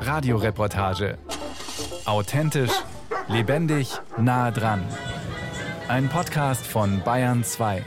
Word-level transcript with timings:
Radioreportage. 0.00 1.18
Authentisch, 2.04 2.72
lebendig, 3.28 3.92
nah 4.18 4.50
dran. 4.50 4.82
Ein 5.88 6.08
Podcast 6.08 6.66
von 6.66 7.02
Bayern 7.04 7.44
2. 7.44 7.84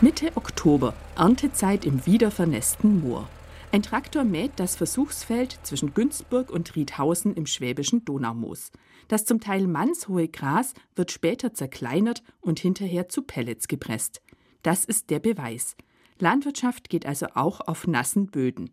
Mitte 0.00 0.36
Oktober, 0.36 0.94
Erntezeit 1.16 1.84
im 1.84 2.06
wiedervernässten 2.06 3.00
Moor. 3.00 3.28
Ein 3.72 3.82
Traktor 3.82 4.24
mäht 4.24 4.52
das 4.56 4.76
Versuchsfeld 4.76 5.58
zwischen 5.62 5.92
Günzburg 5.92 6.50
und 6.50 6.74
Riedhausen 6.76 7.34
im 7.34 7.46
schwäbischen 7.46 8.04
Donaumoos. 8.04 8.70
Das 9.08 9.24
zum 9.24 9.40
Teil 9.40 9.66
mannshohe 9.66 10.28
Gras 10.28 10.72
wird 10.94 11.10
später 11.10 11.52
zerkleinert 11.52 12.22
und 12.40 12.60
hinterher 12.60 13.08
zu 13.08 13.22
Pellets 13.22 13.68
gepresst. 13.68 14.22
Das 14.68 14.84
ist 14.84 15.08
der 15.08 15.18
Beweis. 15.18 15.78
Landwirtschaft 16.18 16.90
geht 16.90 17.06
also 17.06 17.28
auch 17.34 17.62
auf 17.66 17.86
nassen 17.86 18.26
Böden. 18.26 18.68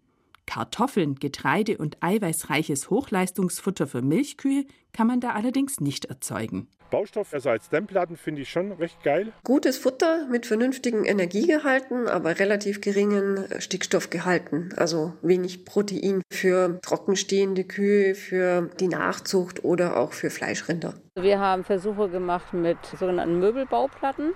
Kartoffeln, 0.45 1.15
Getreide 1.15 1.77
und 1.77 1.95
eiweißreiches 2.01 2.89
Hochleistungsfutter 2.89 3.87
für 3.87 4.01
Milchkühe 4.01 4.65
kann 4.91 5.07
man 5.07 5.21
da 5.21 5.29
allerdings 5.29 5.79
nicht 5.79 6.03
erzeugen. 6.03 6.67
Baustoff, 6.91 7.33
also 7.33 7.49
als 7.49 7.69
Dämmplatten, 7.69 8.17
finde 8.17 8.41
ich 8.41 8.49
schon 8.49 8.73
recht 8.73 9.01
geil. 9.03 9.31
Gutes 9.45 9.77
Futter 9.77 10.27
mit 10.29 10.45
vernünftigen 10.45 11.05
Energiegehalten, 11.05 12.09
aber 12.09 12.39
relativ 12.39 12.81
geringen 12.81 13.45
Stickstoffgehalten. 13.59 14.73
Also 14.75 15.13
wenig 15.21 15.63
Protein 15.63 16.21
für 16.29 16.77
trockenstehende 16.81 17.63
Kühe, 17.63 18.15
für 18.15 18.69
die 18.81 18.89
Nachzucht 18.89 19.63
oder 19.63 19.95
auch 19.95 20.11
für 20.11 20.29
Fleischrinder. 20.29 20.95
Wir 21.17 21.39
haben 21.39 21.63
Versuche 21.63 22.09
gemacht 22.09 22.53
mit 22.53 22.79
sogenannten 22.99 23.39
Möbelbauplatten. 23.39 24.33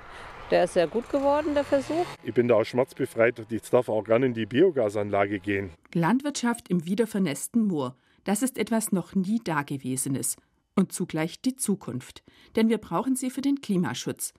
Der 0.51 0.63
ist 0.63 0.73
sehr 0.73 0.87
gut 0.87 1.07
geworden, 1.09 1.53
der 1.53 1.63
Versuch. 1.63 2.05
Ich 2.23 2.33
bin 2.33 2.47
da 2.47 2.55
auch 2.55 2.63
schmerzbefreit. 2.63 3.45
Ich 3.51 3.69
darf 3.69 3.87
auch 3.87 4.03
gerne 4.03 4.25
in 4.25 4.33
die 4.33 4.47
Biogasanlage 4.47 5.39
gehen. 5.39 5.69
Landwirtschaft 5.93 6.69
im 6.69 6.85
wiedervernässten 6.85 7.67
Moor. 7.67 7.95
Das 8.23 8.41
ist 8.41 8.57
etwas 8.57 8.91
noch 8.91 9.13
nie 9.13 9.39
Dagewesenes. 9.43 10.37
Und 10.75 10.91
zugleich 10.91 11.41
die 11.41 11.55
Zukunft. 11.55 12.23
Denn 12.55 12.67
wir 12.67 12.79
brauchen 12.79 13.15
sie 13.15 13.29
für 13.29 13.41
den 13.41 13.61
Klimaschutz. 13.61 14.33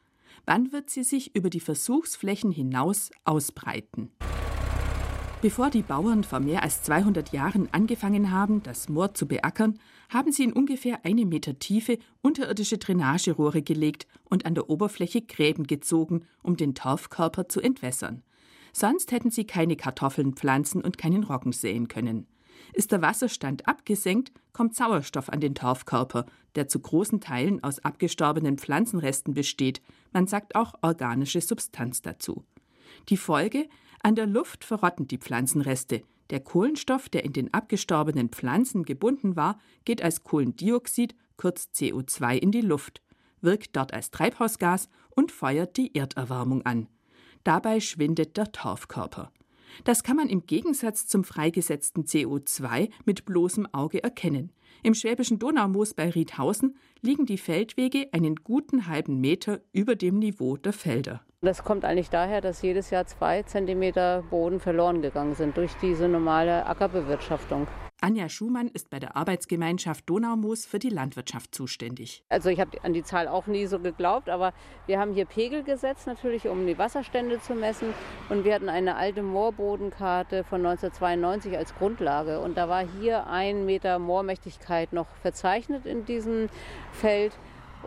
Wann 0.46 0.72
wird 0.72 0.90
sie 0.90 1.04
sich 1.04 1.36
über 1.36 1.50
die 1.50 1.60
Versuchsflächen 1.60 2.50
hinaus 2.50 3.10
ausbreiten? 3.24 4.10
Bevor 5.42 5.70
die 5.70 5.82
Bauern 5.82 6.24
vor 6.24 6.40
mehr 6.40 6.62
als 6.62 6.82
200 6.82 7.32
Jahren 7.32 7.68
angefangen 7.72 8.30
haben, 8.30 8.62
das 8.62 8.88
Moor 8.88 9.14
zu 9.14 9.26
beackern, 9.26 9.78
haben 10.10 10.32
sie 10.32 10.44
in 10.44 10.52
ungefähr 10.52 11.04
eine 11.04 11.24
Meter 11.24 11.58
Tiefe 11.58 11.98
unterirdische 12.20 12.78
Drainagerohre 12.78 13.62
gelegt 13.62 14.06
und 14.24 14.44
an 14.44 14.54
der 14.54 14.68
Oberfläche 14.68 15.22
Gräben 15.22 15.66
gezogen, 15.66 16.26
um 16.42 16.56
den 16.56 16.74
Torfkörper 16.74 17.48
zu 17.48 17.60
entwässern. 17.60 18.22
Sonst 18.72 19.12
hätten 19.12 19.30
sie 19.30 19.44
keine 19.44 19.76
Kartoffeln 19.76 20.34
pflanzen 20.34 20.82
und 20.82 20.98
keinen 20.98 21.24
Roggen 21.24 21.52
säen 21.52 21.88
können. 21.88 22.26
Ist 22.72 22.92
der 22.92 23.02
Wasserstand 23.02 23.66
abgesenkt, 23.66 24.32
kommt 24.52 24.76
Sauerstoff 24.76 25.28
an 25.28 25.40
den 25.40 25.54
Torfkörper, 25.54 26.26
der 26.54 26.68
zu 26.68 26.80
großen 26.80 27.20
Teilen 27.20 27.62
aus 27.64 27.78
abgestorbenen 27.80 28.58
Pflanzenresten 28.58 29.34
besteht, 29.34 29.80
man 30.12 30.26
sagt 30.26 30.54
auch 30.54 30.74
organische 30.82 31.40
Substanz 31.40 32.02
dazu. 32.02 32.44
Die 33.08 33.16
Folge 33.16 33.68
an 34.02 34.14
der 34.14 34.26
Luft 34.26 34.64
verrotten 34.64 35.06
die 35.06 35.18
Pflanzenreste. 35.18 36.02
Der 36.30 36.40
Kohlenstoff, 36.40 37.08
der 37.08 37.24
in 37.24 37.32
den 37.32 37.52
abgestorbenen 37.52 38.28
Pflanzen 38.28 38.84
gebunden 38.84 39.36
war, 39.36 39.58
geht 39.84 40.02
als 40.02 40.22
Kohlendioxid, 40.22 41.16
kurz 41.36 41.70
CO2, 41.74 42.36
in 42.36 42.52
die 42.52 42.60
Luft, 42.60 43.02
wirkt 43.40 43.76
dort 43.76 43.92
als 43.92 44.10
Treibhausgas 44.10 44.88
und 45.10 45.32
feuert 45.32 45.76
die 45.76 45.94
Erderwärmung 45.94 46.64
an. 46.64 46.88
Dabei 47.42 47.80
schwindet 47.80 48.36
der 48.36 48.52
Torfkörper. 48.52 49.32
Das 49.84 50.02
kann 50.02 50.16
man 50.16 50.28
im 50.28 50.46
Gegensatz 50.46 51.06
zum 51.06 51.24
freigesetzten 51.24 52.04
CO2 52.04 52.90
mit 53.04 53.24
bloßem 53.24 53.66
Auge 53.72 54.02
erkennen. 54.02 54.52
Im 54.82 54.94
schwäbischen 54.94 55.38
Donaumoos 55.38 55.94
bei 55.94 56.10
Riedhausen 56.10 56.76
liegen 57.00 57.26
die 57.26 57.38
Feldwege 57.38 58.08
einen 58.12 58.36
guten 58.36 58.86
halben 58.86 59.20
Meter 59.20 59.60
über 59.72 59.96
dem 59.96 60.18
Niveau 60.18 60.56
der 60.56 60.72
Felder. 60.72 61.24
Das 61.42 61.64
kommt 61.64 61.86
eigentlich 61.86 62.10
daher, 62.10 62.42
dass 62.42 62.60
jedes 62.60 62.90
Jahr 62.90 63.06
zwei 63.06 63.42
Zentimeter 63.44 64.22
Boden 64.28 64.60
verloren 64.60 65.00
gegangen 65.00 65.34
sind 65.34 65.56
durch 65.56 65.72
diese 65.80 66.06
normale 66.06 66.66
Ackerbewirtschaftung. 66.66 67.66
Anja 68.02 68.28
Schumann 68.28 68.68
ist 68.68 68.90
bei 68.90 68.98
der 68.98 69.16
Arbeitsgemeinschaft 69.16 70.08
Donaumoos 70.08 70.66
für 70.66 70.78
die 70.78 70.90
Landwirtschaft 70.90 71.54
zuständig. 71.54 72.22
Also 72.28 72.50
ich 72.50 72.60
habe 72.60 72.76
an 72.84 72.92
die 72.92 73.02
Zahl 73.02 73.26
auch 73.26 73.46
nie 73.46 73.64
so 73.64 73.78
geglaubt, 73.78 74.28
aber 74.28 74.52
wir 74.86 74.98
haben 74.98 75.14
hier 75.14 75.24
Pegel 75.24 75.62
gesetzt 75.62 76.06
natürlich, 76.06 76.46
um 76.46 76.66
die 76.66 76.76
Wasserstände 76.76 77.40
zu 77.40 77.54
messen. 77.54 77.94
Und 78.28 78.44
wir 78.44 78.54
hatten 78.54 78.68
eine 78.68 78.96
alte 78.96 79.22
Moorbodenkarte 79.22 80.44
von 80.44 80.66
1992 80.66 81.56
als 81.56 81.74
Grundlage. 81.74 82.40
Und 82.40 82.58
da 82.58 82.68
war 82.68 82.84
hier 83.00 83.28
ein 83.28 83.64
Meter 83.64 83.98
Moormächtigkeit 83.98 84.92
noch 84.92 85.08
verzeichnet 85.22 85.86
in 85.86 86.04
diesem 86.04 86.50
Feld. 86.92 87.32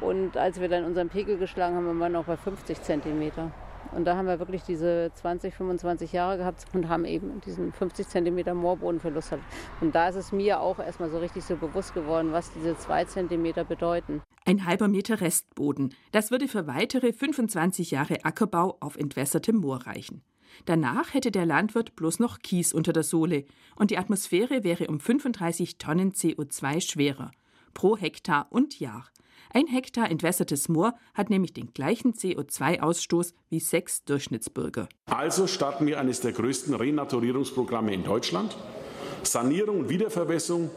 Und 0.01 0.37
als 0.37 0.59
wir 0.59 0.69
dann 0.69 0.85
unseren 0.85 1.09
Pegel 1.09 1.37
geschlagen 1.37 1.75
haben, 1.75 1.87
waren 1.87 1.97
wir 1.97 2.09
noch 2.09 2.25
bei 2.25 2.37
50 2.37 2.81
Zentimeter. 2.81 3.51
Und 3.91 4.05
da 4.05 4.15
haben 4.15 4.27
wir 4.27 4.39
wirklich 4.39 4.63
diese 4.63 5.11
20, 5.13 5.53
25 5.53 6.13
Jahre 6.13 6.37
gehabt 6.37 6.65
und 6.73 6.87
haben 6.89 7.05
eben 7.05 7.41
diesen 7.41 7.71
50 7.71 8.07
Zentimeter 8.07 8.53
Moorbodenverlust 8.53 9.31
gehabt. 9.31 9.43
Und 9.81 9.93
da 9.93 10.09
ist 10.09 10.15
es 10.15 10.31
mir 10.31 10.61
auch 10.61 10.79
erstmal 10.79 11.09
so 11.09 11.19
richtig 11.19 11.43
so 11.43 11.55
bewusst 11.55 11.93
geworden, 11.93 12.31
was 12.31 12.51
diese 12.53 12.77
zwei 12.77 13.05
Zentimeter 13.05 13.63
bedeuten. 13.63 14.21
Ein 14.45 14.65
halber 14.65 14.87
Meter 14.87 15.21
Restboden. 15.21 15.93
Das 16.11 16.31
würde 16.31 16.47
für 16.47 16.67
weitere 16.67 17.13
25 17.13 17.91
Jahre 17.91 18.25
Ackerbau 18.25 18.77
auf 18.79 18.97
entwässertem 18.97 19.57
Moor 19.57 19.85
reichen. 19.85 20.23
Danach 20.65 21.13
hätte 21.13 21.31
der 21.31 21.45
Landwirt 21.45 21.95
bloß 21.95 22.19
noch 22.19 22.39
Kies 22.39 22.73
unter 22.73 22.93
der 22.93 23.03
Sohle 23.03 23.45
und 23.75 23.91
die 23.91 23.97
Atmosphäre 23.97 24.63
wäre 24.63 24.87
um 24.87 24.99
35 24.99 25.77
Tonnen 25.77 26.11
CO2 26.13 26.81
schwerer. 26.81 27.31
Pro 27.73 27.97
Hektar 27.97 28.47
und 28.51 28.79
Jahr. 28.79 29.05
Ein 29.55 29.67
Hektar 29.67 30.09
entwässertes 30.09 30.67
Moor 30.67 30.95
hat 31.13 31.29
nämlich 31.29 31.53
den 31.53 31.73
gleichen 31.73 32.13
CO2-Ausstoß 32.13 33.35
wie 33.51 33.59
sechs 33.59 34.03
Durchschnittsbürger. 34.03 34.89
Also 35.05 35.45
starten 35.45 35.85
wir 35.85 35.99
eines 35.99 36.21
der 36.21 36.31
größten 36.31 36.73
Renaturierungsprogramme 36.73 37.93
in 37.93 38.03
Deutschland. 38.03 38.57
Sanierung 39.21 39.81
und 39.81 39.89
Wiederverwässerung 39.89 40.71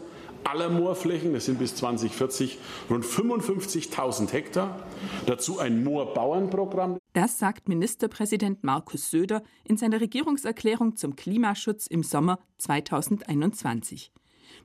aller 0.44 0.69
Moorflächen, 0.69 1.32
das 1.32 1.47
sind 1.47 1.59
bis 1.59 1.75
2040 1.75 2.59
rund 2.91 3.06
55.000 3.06 4.31
Hektar. 4.32 4.86
Dazu 5.25 5.59
ein 5.59 5.82
Moorbauernprogramm. 5.82 6.98
Das 7.15 7.38
sagt 7.38 7.70
Ministerpräsident 7.70 8.62
Markus 8.62 9.10
Söder 9.10 9.42
in 9.65 9.78
seiner 9.78 10.03
Regierungserklärung 10.03 10.97
zum 10.97 11.16
Klimaschutz 11.16 11.86
im 11.86 12.03
Sommer 12.03 12.38
2021. 12.59 14.12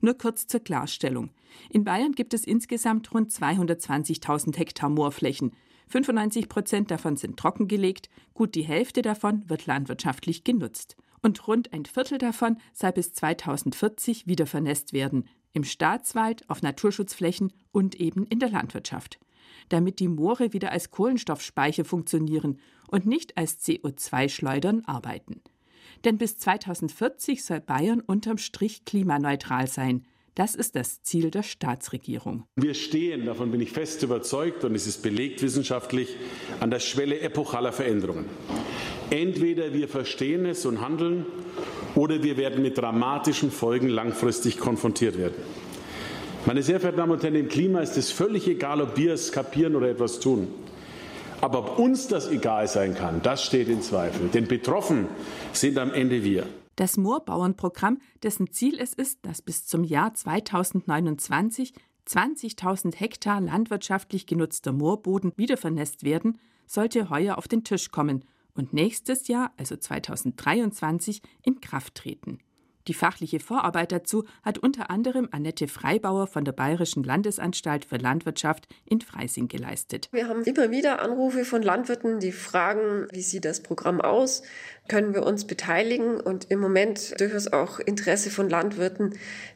Nur 0.02 0.16
kurz 0.16 0.48
zur 0.48 0.60
Klarstellung. 0.60 1.30
In 1.70 1.84
Bayern 1.84 2.14
gibt 2.14 2.34
es 2.34 2.46
insgesamt 2.46 3.14
rund 3.14 3.32
220.000 3.32 4.58
Hektar 4.58 4.90
Moorflächen. 4.90 5.54
95 5.88 6.50
Prozent 6.50 6.92
davon 6.92 7.18
sind 7.18 7.38
trockengelegt, 7.38 8.10
gut 8.34 8.56
die 8.56 8.64
Hälfte 8.64 9.02
davon 9.02 9.48
wird 9.50 9.68
landwirtschaftlich 9.68 10.44
genutzt. 10.44 10.98
Und 11.22 11.48
rund 11.48 11.72
ein 11.72 11.86
Viertel 11.86 12.18
davon 12.18 12.58
sei 12.74 12.92
bis 12.92 13.14
2040 13.14 14.26
wieder 14.26 14.48
vernässt 14.48 14.92
werden, 14.92 15.26
im 15.54 15.64
Staatswald, 15.64 16.50
auf 16.50 16.62
Naturschutzflächen 16.62 17.54
und 17.72 17.96
eben 17.96 18.26
in 18.26 18.40
der 18.40 18.50
Landwirtschaft. 18.50 19.20
Damit 19.70 20.00
die 20.00 20.08
Moore 20.08 20.54
wieder 20.54 20.72
als 20.72 20.90
Kohlenstoffspeicher 20.92 21.86
funktionieren 21.86 22.60
und 22.88 23.06
nicht 23.06 23.38
als 23.38 23.60
CO2-Schleudern 23.60 24.84
arbeiten. 24.86 25.42
Denn 26.06 26.18
bis 26.18 26.38
2040 26.38 27.44
soll 27.44 27.62
Bayern 27.62 28.02
unterm 28.02 28.38
Strich 28.38 28.86
klimaneutral 28.86 29.68
sein. 29.68 30.06
Das 30.36 30.56
ist 30.56 30.76
das 30.76 31.04
Ziel 31.04 31.30
der 31.30 31.44
Staatsregierung. 31.44 32.46
Wir 32.56 32.74
stehen, 32.74 33.26
davon 33.26 33.52
bin 33.52 33.60
ich 33.60 33.72
fest 33.72 34.02
überzeugt 34.02 34.64
und 34.64 34.74
es 34.76 34.88
ist 34.88 35.04
belegt 35.04 35.42
wissenschaftlich, 35.44 36.16
an 36.62 36.72
der 36.72 36.80
Schwelle 36.80 37.20
epochaler 37.20 37.74
Veränderungen. 37.74 38.26
Entweder 39.10 39.74
wir 39.74 39.90
verstehen 39.90 40.46
es 40.46 40.66
und 40.66 40.80
handeln 40.80 41.26
oder 41.96 42.24
wir 42.24 42.38
werden 42.38 42.62
mit 42.62 42.78
dramatischen 42.78 43.52
Folgen 43.52 43.90
langfristig 43.90 44.58
konfrontiert 44.58 45.18
werden. 45.18 45.36
Meine 46.46 46.64
sehr 46.64 46.80
verehrten 46.80 46.98
Damen 46.98 47.12
und 47.12 47.24
Herren, 47.24 47.36
im 47.36 47.50
Klima 47.50 47.82
ist 47.82 47.98
es 47.98 48.10
völlig 48.10 48.48
egal, 48.48 48.82
ob 48.82 48.98
wir 48.98 49.14
es 49.14 49.34
kapieren 49.34 49.76
oder 49.76 49.90
etwas 49.90 50.22
tun. 50.22 50.48
Aber 51.42 51.60
ob 51.60 51.80
uns 51.80 52.08
das 52.08 52.30
egal 52.30 52.68
sein 52.68 52.94
kann, 52.96 53.22
das 53.24 53.44
steht 53.44 53.68
in 53.68 53.82
Zweifel. 53.82 54.30
Denn 54.30 54.48
betroffen 54.48 55.08
sind 55.54 55.78
am 55.78 55.92
Ende 55.92 56.24
wir. 56.24 56.48
Das 56.76 56.98
Moorbauernprogramm, 56.98 58.00
dessen 58.24 58.52
Ziel 58.52 58.80
es 58.80 58.94
ist, 58.94 59.26
dass 59.26 59.42
bis 59.42 59.66
zum 59.66 59.84
Jahr 59.84 60.14
2029 60.14 61.74
20.000 62.08 62.96
Hektar 62.96 63.42
landwirtschaftlich 63.42 64.26
genutzter 64.26 64.72
Moorboden 64.72 65.34
wiedervernässt 65.36 66.04
werden, 66.04 66.40
sollte 66.66 67.10
heuer 67.10 67.38
auf 67.38 67.48
den 67.48 67.64
Tisch 67.64 67.92
kommen 67.92 68.26
und 68.54 68.74
nächstes 68.74 69.28
Jahr, 69.28 69.54
also 69.58 69.76
2023, 69.76 71.22
in 71.44 71.62
Kraft 71.62 71.96
treten. 71.96 72.40
Die 72.88 72.94
fachliche 72.94 73.40
Vorarbeit 73.40 73.92
dazu 73.92 74.26
hat 74.44 74.58
unter 74.58 74.90
anderem 74.90 75.28
Annette 75.32 75.68
Freibauer 75.68 76.28
von 76.28 76.46
der 76.46 76.52
Bayerischen 76.52 77.04
Landesanstalt 77.04 77.86
für 77.86 77.98
Landwirtschaft 77.98 78.68
in 78.86 79.02
Freising 79.02 79.48
geleistet. 79.48 80.10
Wir 80.12 80.28
haben 80.28 80.44
immer 80.44 80.72
wieder 80.72 81.02
Anrufe 81.02 81.46
von 81.46 81.62
Landwirten, 81.62 82.20
die 82.20 82.32
fragen, 82.32 83.08
wie 83.12 83.22
sieht 83.22 83.46
das 83.46 83.62
Programm 83.62 84.02
aus? 84.02 84.42
Können 84.92 85.14
wir 85.14 85.26
uns 85.26 85.46
beteiligen? 85.46 86.20
Und 86.20 86.52
im 86.52 86.60
Moment 86.60 87.18
durchaus 87.18 87.48
auch 87.48 87.80
Interesse 87.80 88.30
von 88.30 88.50
Landwirten, 88.50 89.14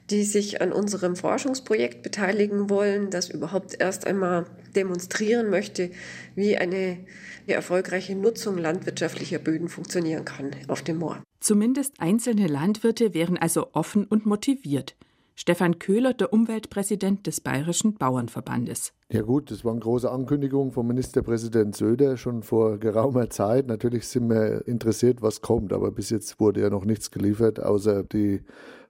die 0.10 0.24
sich 0.24 0.62
an 0.62 0.72
unserem 0.72 1.18
Forschungsprojekt 1.18 2.04
beteiligen 2.04 2.70
wollen, 2.70 3.10
das 3.10 3.32
überhaupt 3.32 3.76
erst 3.78 4.08
einmal 4.08 4.46
demonstrieren 4.78 5.50
möchte, 5.50 5.92
wie 6.36 6.56
eine 6.56 7.00
erfolgreiche 7.48 8.16
Nutzung 8.16 8.58
landwirtschaftlicher 8.58 9.40
Böden 9.40 9.68
funktionieren 9.68 10.24
kann 10.24 10.52
auf 10.70 10.84
dem 10.84 11.00
Moor. 11.00 11.22
Zumindest 11.42 12.00
einzelne 12.00 12.48
Landwirte 12.48 13.14
wären 13.14 13.38
also 13.38 13.74
offen 13.74 14.06
und 14.06 14.26
motiviert. 14.26 14.96
Stefan 15.38 15.80
Köhler, 15.80 16.14
der 16.14 16.32
Umweltpräsident 16.32 17.28
des 17.28 17.42
Bayerischen 17.42 17.96
Bauernverbandes. 17.96 18.94
Ja 19.12 19.22
gut, 19.22 19.52
das 19.52 19.66
waren 19.66 19.82
große 19.82 20.10
Ankündigungen 20.10 20.72
vom 20.72 20.88
Ministerpräsident 20.88 21.76
Söder 21.76 22.16
schon 22.16 22.42
vor 22.42 22.78
geraumer 22.78 23.30
Zeit. 23.30 23.68
Natürlich 23.68 24.08
sind 24.08 24.30
wir 24.30 24.66
interessiert, 24.66 25.22
was 25.22 25.42
kommt, 25.42 25.74
aber 25.74 25.92
bis 25.92 26.10
jetzt 26.10 26.40
wurde 26.40 26.62
ja 26.62 26.70
noch 26.70 26.86
nichts 26.86 27.12
geliefert, 27.12 27.60
außer 27.62 28.04
die 28.04 28.44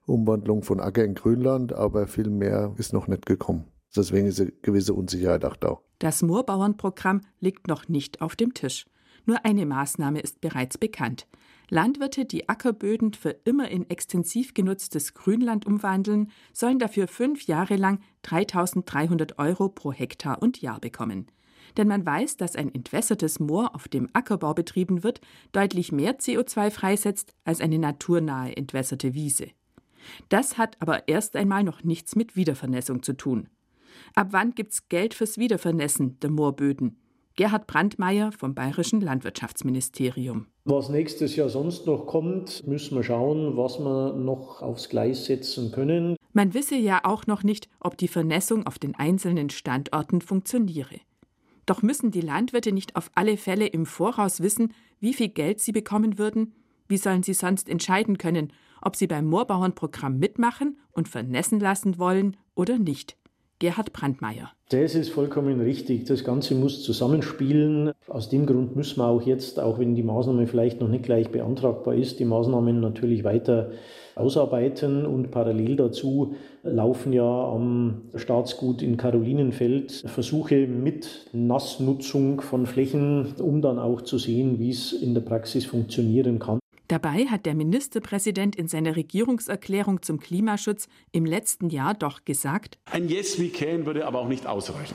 Umwandlung 0.06 0.62
von 0.62 0.78
Acker 0.78 1.04
in 1.04 1.14
Grünland, 1.14 1.72
aber 1.72 2.06
viel 2.06 2.30
mehr 2.30 2.72
ist 2.78 2.92
noch 2.92 3.08
nicht 3.08 3.26
gekommen. 3.26 3.64
Deswegen 3.96 4.28
ist 4.28 4.40
eine 4.40 4.52
gewisse 4.62 4.94
Unsicherheit 4.94 5.44
auch 5.44 5.56
da. 5.56 5.78
Das 5.98 6.22
Moorbauernprogramm 6.22 7.22
liegt 7.40 7.66
noch 7.66 7.88
nicht 7.88 8.20
auf 8.20 8.36
dem 8.36 8.54
Tisch. 8.54 8.86
Nur 9.24 9.44
eine 9.44 9.66
Maßnahme 9.66 10.20
ist 10.20 10.40
bereits 10.40 10.78
bekannt. 10.78 11.26
Landwirte, 11.68 12.24
die 12.24 12.48
Ackerböden 12.48 13.12
für 13.12 13.30
immer 13.44 13.68
in 13.68 13.90
extensiv 13.90 14.54
genutztes 14.54 15.14
Grünland 15.14 15.66
umwandeln, 15.66 16.30
sollen 16.52 16.78
dafür 16.78 17.08
fünf 17.08 17.46
Jahre 17.46 17.76
lang 17.76 18.00
3.300 18.24 19.38
Euro 19.38 19.68
pro 19.68 19.92
Hektar 19.92 20.42
und 20.42 20.60
Jahr 20.60 20.80
bekommen. 20.80 21.26
Denn 21.76 21.88
man 21.88 22.06
weiß, 22.06 22.36
dass 22.36 22.56
ein 22.56 22.72
entwässertes 22.72 23.40
Moor, 23.40 23.74
auf 23.74 23.88
dem 23.88 24.08
Ackerbau 24.12 24.54
betrieben 24.54 25.02
wird, 25.02 25.20
deutlich 25.52 25.90
mehr 25.90 26.18
CO2 26.18 26.70
freisetzt 26.70 27.34
als 27.44 27.60
eine 27.60 27.78
naturnahe 27.78 28.56
entwässerte 28.56 29.14
Wiese. 29.14 29.48
Das 30.28 30.56
hat 30.56 30.76
aber 30.80 31.08
erst 31.08 31.34
einmal 31.34 31.64
noch 31.64 31.82
nichts 31.82 32.14
mit 32.14 32.36
Wiedervernässung 32.36 33.02
zu 33.02 33.14
tun. 33.14 33.48
Ab 34.14 34.28
wann 34.30 34.54
gibt's 34.54 34.88
Geld 34.88 35.14
fürs 35.14 35.36
Wiedervernässen 35.36 36.20
der 36.20 36.30
Moorböden? 36.30 37.00
Gerhard 37.36 37.66
Brandmeier 37.66 38.32
vom 38.32 38.54
Bayerischen 38.54 39.02
Landwirtschaftsministerium. 39.02 40.46
Was 40.64 40.88
nächstes 40.88 41.36
Jahr 41.36 41.50
sonst 41.50 41.86
noch 41.86 42.06
kommt, 42.06 42.66
müssen 42.66 42.96
wir 42.96 43.02
schauen, 43.02 43.58
was 43.58 43.78
wir 43.78 44.14
noch 44.14 44.62
aufs 44.62 44.88
Gleis 44.88 45.26
setzen 45.26 45.70
können. 45.70 46.16
Man 46.32 46.54
wisse 46.54 46.76
ja 46.76 47.04
auch 47.04 47.26
noch 47.26 47.42
nicht, 47.42 47.68
ob 47.78 47.98
die 47.98 48.08
Vernässung 48.08 48.66
auf 48.66 48.78
den 48.78 48.94
einzelnen 48.94 49.50
Standorten 49.50 50.22
funktioniere. 50.22 50.96
Doch 51.66 51.82
müssen 51.82 52.10
die 52.10 52.22
Landwirte 52.22 52.72
nicht 52.72 52.96
auf 52.96 53.10
alle 53.14 53.36
Fälle 53.36 53.66
im 53.66 53.84
Voraus 53.84 54.40
wissen, 54.40 54.72
wie 55.00 55.12
viel 55.12 55.28
Geld 55.28 55.60
sie 55.60 55.72
bekommen 55.72 56.18
würden? 56.18 56.54
Wie 56.88 56.96
sollen 56.96 57.22
sie 57.22 57.34
sonst 57.34 57.68
entscheiden 57.68 58.16
können, 58.16 58.50
ob 58.80 58.96
sie 58.96 59.06
beim 59.06 59.26
Moorbauernprogramm 59.26 60.18
mitmachen 60.18 60.78
und 60.92 61.08
vernässen 61.08 61.60
lassen 61.60 61.98
wollen 61.98 62.36
oder 62.54 62.78
nicht? 62.78 63.18
Gerhard 63.58 63.92
Brandmeier. 63.94 64.50
Das 64.68 64.94
ist 64.94 65.10
vollkommen 65.10 65.60
richtig. 65.60 66.04
Das 66.04 66.24
Ganze 66.24 66.54
muss 66.54 66.82
zusammenspielen. 66.82 67.92
Aus 68.06 68.28
dem 68.28 68.44
Grund 68.44 68.76
müssen 68.76 68.98
wir 68.98 69.06
auch 69.06 69.22
jetzt, 69.22 69.58
auch 69.60 69.78
wenn 69.78 69.94
die 69.94 70.02
Maßnahme 70.02 70.46
vielleicht 70.46 70.80
noch 70.80 70.88
nicht 70.88 71.04
gleich 71.04 71.30
beantragbar 71.30 71.94
ist, 71.94 72.18
die 72.18 72.24
Maßnahmen 72.26 72.80
natürlich 72.80 73.24
weiter 73.24 73.70
ausarbeiten. 74.14 75.06
Und 75.06 75.30
parallel 75.30 75.76
dazu 75.76 76.34
laufen 76.64 77.12
ja 77.12 77.24
am 77.24 78.02
Staatsgut 78.14 78.82
in 78.82 78.96
Karolinenfeld 78.96 80.04
Versuche 80.06 80.66
mit 80.66 81.28
Nassnutzung 81.32 82.42
von 82.42 82.66
Flächen, 82.66 83.34
um 83.40 83.62
dann 83.62 83.78
auch 83.78 84.02
zu 84.02 84.18
sehen, 84.18 84.58
wie 84.58 84.70
es 84.70 84.92
in 84.92 85.14
der 85.14 85.22
Praxis 85.22 85.64
funktionieren 85.64 86.38
kann. 86.38 86.58
Dabei 86.88 87.26
hat 87.26 87.46
der 87.46 87.54
Ministerpräsident 87.54 88.54
in 88.54 88.68
seiner 88.68 88.94
Regierungserklärung 88.94 90.02
zum 90.02 90.20
Klimaschutz 90.20 90.88
im 91.10 91.24
letzten 91.24 91.68
Jahr 91.68 91.94
doch 91.94 92.24
gesagt, 92.24 92.78
ein 92.84 93.08
Yes 93.08 93.40
we 93.40 93.48
can 93.48 93.86
würde 93.86 94.06
aber 94.06 94.20
auch 94.20 94.28
nicht 94.28 94.46
ausreichen. 94.46 94.94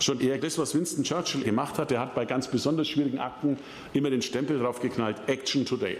Schon 0.00 0.20
eher 0.20 0.38
das, 0.38 0.58
was 0.58 0.74
Winston 0.74 1.04
Churchill 1.04 1.42
gemacht 1.42 1.78
hat, 1.78 1.90
der 1.90 2.00
hat 2.00 2.14
bei 2.14 2.24
ganz 2.24 2.48
besonders 2.48 2.88
schwierigen 2.88 3.18
Akten 3.18 3.58
immer 3.92 4.10
den 4.10 4.22
Stempel 4.22 4.58
draufgeknallt, 4.58 5.28
Action 5.28 5.64
Today. 5.64 5.98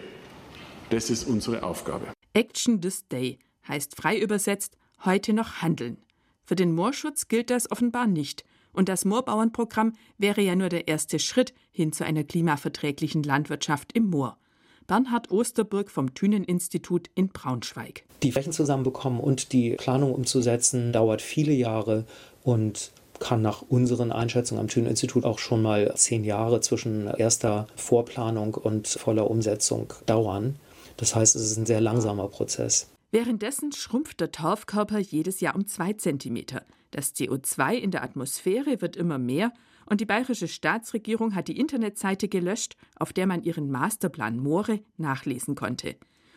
Das 0.88 1.10
ist 1.10 1.24
unsere 1.24 1.62
Aufgabe. 1.62 2.06
Action 2.32 2.80
this 2.80 3.06
day 3.06 3.38
heißt 3.68 3.94
frei 3.94 4.18
übersetzt 4.18 4.76
heute 5.04 5.32
noch 5.32 5.62
handeln. 5.62 5.98
Für 6.44 6.56
den 6.56 6.74
Moorschutz 6.74 7.28
gilt 7.28 7.50
das 7.50 7.70
offenbar 7.70 8.08
nicht. 8.08 8.44
Und 8.72 8.88
das 8.88 9.04
Moorbauernprogramm 9.04 9.92
wäre 10.18 10.40
ja 10.40 10.56
nur 10.56 10.68
der 10.68 10.88
erste 10.88 11.18
Schritt 11.18 11.54
hin 11.70 11.92
zu 11.92 12.04
einer 12.04 12.24
klimaverträglichen 12.24 13.22
Landwirtschaft 13.22 13.92
im 13.92 14.10
Moor. 14.10 14.38
Bernhard 14.90 15.30
Osterburg 15.30 15.88
vom 15.88 16.14
Thünen-Institut 16.14 17.10
in 17.14 17.28
Braunschweig. 17.28 18.02
Die 18.24 18.32
Flächen 18.32 18.52
zusammenbekommen 18.52 19.20
und 19.20 19.52
die 19.52 19.76
Planung 19.76 20.12
umzusetzen, 20.12 20.92
dauert 20.92 21.22
viele 21.22 21.52
Jahre 21.52 22.06
und 22.42 22.90
kann 23.20 23.40
nach 23.40 23.62
unseren 23.62 24.10
Einschätzungen 24.10 24.60
am 24.60 24.66
Thünen-Institut 24.66 25.24
auch 25.24 25.38
schon 25.38 25.62
mal 25.62 25.94
zehn 25.94 26.24
Jahre 26.24 26.60
zwischen 26.60 27.06
erster 27.06 27.68
Vorplanung 27.76 28.54
und 28.54 28.88
voller 28.88 29.30
Umsetzung 29.30 29.92
dauern. 30.06 30.56
Das 30.96 31.14
heißt, 31.14 31.36
es 31.36 31.42
ist 31.42 31.56
ein 31.56 31.66
sehr 31.66 31.80
langsamer 31.80 32.26
Prozess. 32.26 32.88
Währenddessen 33.12 33.70
schrumpft 33.70 34.18
der 34.18 34.32
Torfkörper 34.32 34.98
jedes 34.98 35.38
Jahr 35.38 35.54
um 35.54 35.68
zwei 35.68 35.92
Zentimeter. 35.92 36.62
Das 36.90 37.14
CO2 37.14 37.74
in 37.74 37.92
der 37.92 38.02
Atmosphäre 38.02 38.80
wird 38.80 38.96
immer 38.96 39.18
mehr 39.18 39.52
und 39.90 40.00
die 40.00 40.06
bayerische 40.06 40.48
Staatsregierung 40.48 41.34
hat 41.34 41.48
die 41.48 41.58
Internetseite 41.58 42.28
gelöscht, 42.28 42.76
auf 42.94 43.12
der 43.12 43.26
man 43.26 43.42
ihren 43.42 43.70
Masterplan 43.70 44.38
Moore 44.38 44.80
nachlesen 44.96 45.56
konnte. 45.56 45.96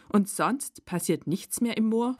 Und 0.10 0.28
sonst 0.28 0.86
passiert 0.86 1.28
nichts 1.28 1.62
mehr 1.62 1.78
im 1.78 1.86
Moor? 1.86 2.18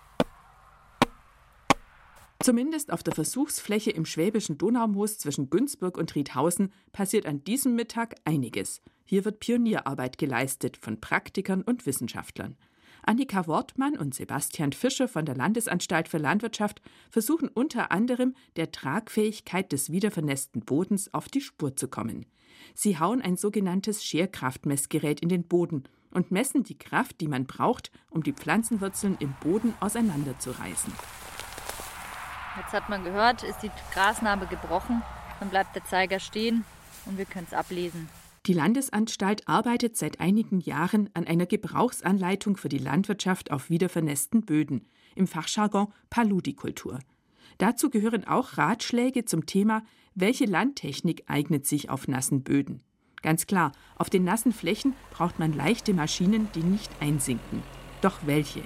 Zumindest 2.40 2.94
auf 2.94 3.02
der 3.02 3.16
Versuchsfläche 3.16 3.90
im 3.90 4.06
schwäbischen 4.06 4.58
Donaumoos 4.58 5.18
zwischen 5.18 5.50
Günzburg 5.50 5.98
und 5.98 6.14
Riedhausen 6.14 6.72
passiert 6.92 7.26
an 7.26 7.44
diesem 7.44 7.74
Mittag 7.74 8.16
einiges. 8.26 8.82
Hier 9.04 9.26
wird 9.26 9.40
Pionierarbeit 9.40 10.18
geleistet 10.18 10.78
von 10.78 11.02
Praktikern 11.02 11.64
und 11.64 11.86
Wissenschaftlern. 11.86 12.58
Annika 13.06 13.48
Wortmann 13.48 13.98
und 13.98 14.16
Sebastian 14.16 14.72
Fischer 14.72 15.08
von 15.08 15.26
der 15.26 15.36
Landesanstalt 15.36 16.08
für 16.08 16.18
Landwirtschaft 16.18 16.82
versuchen 17.10 17.50
unter 17.50 17.92
anderem 17.92 18.34
der 18.56 18.72
Tragfähigkeit 18.72 19.72
des 19.72 19.92
wiedervernässten 19.92 20.62
Bodens 20.62 21.14
auf 21.14 21.28
die 21.28 21.42
Spur 21.42 21.76
zu 21.76 21.88
kommen. 21.88 22.26
Sie 22.74 22.98
hauen 22.98 23.22
ein 23.22 23.36
sogenanntes 23.36 24.04
Scherkraftmessgerät 24.06 25.20
in 25.20 25.30
den 25.30 25.44
Boden 25.44 25.84
und 26.12 26.32
messen 26.32 26.64
die 26.64 26.78
Kraft, 26.78 27.20
die 27.20 27.28
man 27.28 27.46
braucht, 27.46 27.92
um 28.10 28.24
die 28.24 28.34
Pflanzenwurzeln 28.34 29.18
im 29.20 29.34
Boden 29.42 29.74
auseinanderzureißen. 29.80 30.94
Jetzt 32.58 32.74
hat 32.74 32.88
man 32.88 33.04
gehört, 33.04 33.44
ist 33.44 33.64
die 33.64 33.72
Grasnarbe 33.94 34.46
gebrochen, 34.46 35.02
dann 35.40 35.50
bleibt 35.50 35.76
der 35.76 35.84
Zeiger 35.86 36.20
stehen 36.20 36.64
und 37.06 37.18
wir 37.18 37.26
können 37.26 37.48
es 37.48 37.54
ablesen. 37.54 38.08
Die 38.46 38.54
Landesanstalt 38.54 39.48
arbeitet 39.48 39.96
seit 39.96 40.20
einigen 40.20 40.60
Jahren 40.60 41.10
an 41.14 41.26
einer 41.26 41.46
Gebrauchsanleitung 41.46 42.58
für 42.58 42.68
die 42.68 42.78
Landwirtschaft 42.78 43.52
auf 43.52 43.70
wiedervernässten 43.70 44.42
Böden, 44.42 44.86
im 45.16 45.28
Fachjargon 45.28 45.88
Paludikultur. 46.10 47.00
Dazu 47.58 47.90
gehören 47.90 48.26
auch 48.26 48.58
Ratschläge 48.58 49.24
zum 49.24 49.46
Thema, 49.46 49.84
welche 50.14 50.46
Landtechnik 50.46 51.24
eignet 51.28 51.66
sich 51.66 51.90
auf 51.90 52.10
nassen 52.10 52.44
Böden. 52.44 52.82
Ganz 53.22 53.48
klar, 53.48 53.72
auf 53.96 54.10
den 54.10 54.26
nassen 54.26 54.52
Flächen 54.52 54.94
braucht 55.12 55.40
man 55.40 55.54
leichte 55.54 55.94
Maschinen, 55.94 56.50
die 56.54 56.64
nicht 56.64 56.92
einsinken. 57.00 57.64
Doch 58.02 58.20
welche? 58.26 58.62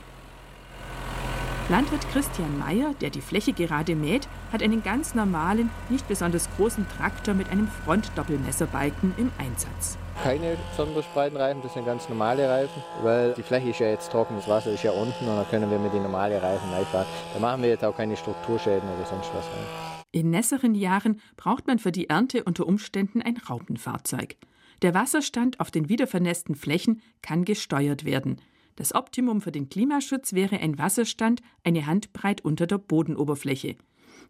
Landwirt 1.69 2.07
Christian 2.13 2.57
Meyer, 2.57 2.93
der 3.01 3.09
die 3.09 3.19
Fläche 3.19 3.51
gerade 3.51 3.93
mäht, 3.93 4.29
hat 4.53 4.63
einen 4.63 4.83
ganz 4.83 5.15
normalen, 5.15 5.69
nicht 5.89 6.07
besonders 6.07 6.47
großen 6.55 6.85
Traktor 6.95 7.33
mit 7.33 7.49
einem 7.49 7.67
Frontdoppelmesserbalken 7.67 9.13
im 9.17 9.29
Einsatz. 9.37 9.97
Keine 10.23 10.55
besonders 10.71 11.05
breiten 11.07 11.35
Reifen, 11.35 11.61
das 11.61 11.73
sind 11.73 11.85
ganz 11.85 12.07
normale 12.07 12.49
Reifen, 12.49 12.81
weil 13.03 13.33
die 13.33 13.43
Fläche 13.43 13.71
ist 13.71 13.79
ja 13.79 13.89
jetzt 13.89 14.09
trocken, 14.09 14.37
das 14.37 14.47
Wasser 14.47 14.71
ist 14.71 14.83
ja 14.83 14.91
unten 14.91 15.27
und 15.27 15.35
dann 15.35 15.47
können 15.49 15.69
wir 15.69 15.77
mit 15.77 15.93
den 15.93 16.03
normalen 16.03 16.39
Reifen 16.39 16.71
reinfahren. 16.71 17.07
Da 17.33 17.39
machen 17.41 17.61
wir 17.61 17.69
jetzt 17.69 17.83
auch 17.83 17.97
keine 17.97 18.15
Strukturschäden 18.15 18.87
oder 18.87 19.05
sonst 19.05 19.29
was 19.33 19.45
rein. 19.47 20.03
In 20.13 20.29
nässeren 20.29 20.73
Jahren 20.73 21.19
braucht 21.35 21.67
man 21.67 21.79
für 21.79 21.91
die 21.91 22.07
Ernte 22.07 22.45
unter 22.45 22.65
Umständen 22.65 23.21
ein 23.21 23.35
Raupenfahrzeug. 23.35 24.37
Der 24.83 24.93
Wasserstand 24.93 25.59
auf 25.59 25.69
den 25.69 25.89
wiedervernässten 25.89 26.55
Flächen 26.55 27.01
kann 27.21 27.43
gesteuert 27.43 28.05
werden. 28.05 28.39
Das 28.77 28.93
Optimum 28.93 29.41
für 29.41 29.51
den 29.51 29.69
Klimaschutz 29.69 30.33
wäre 30.33 30.59
ein 30.59 30.77
Wasserstand 30.77 31.41
eine 31.63 31.87
Handbreit 31.87 32.41
unter 32.41 32.67
der 32.67 32.77
Bodenoberfläche. 32.77 33.75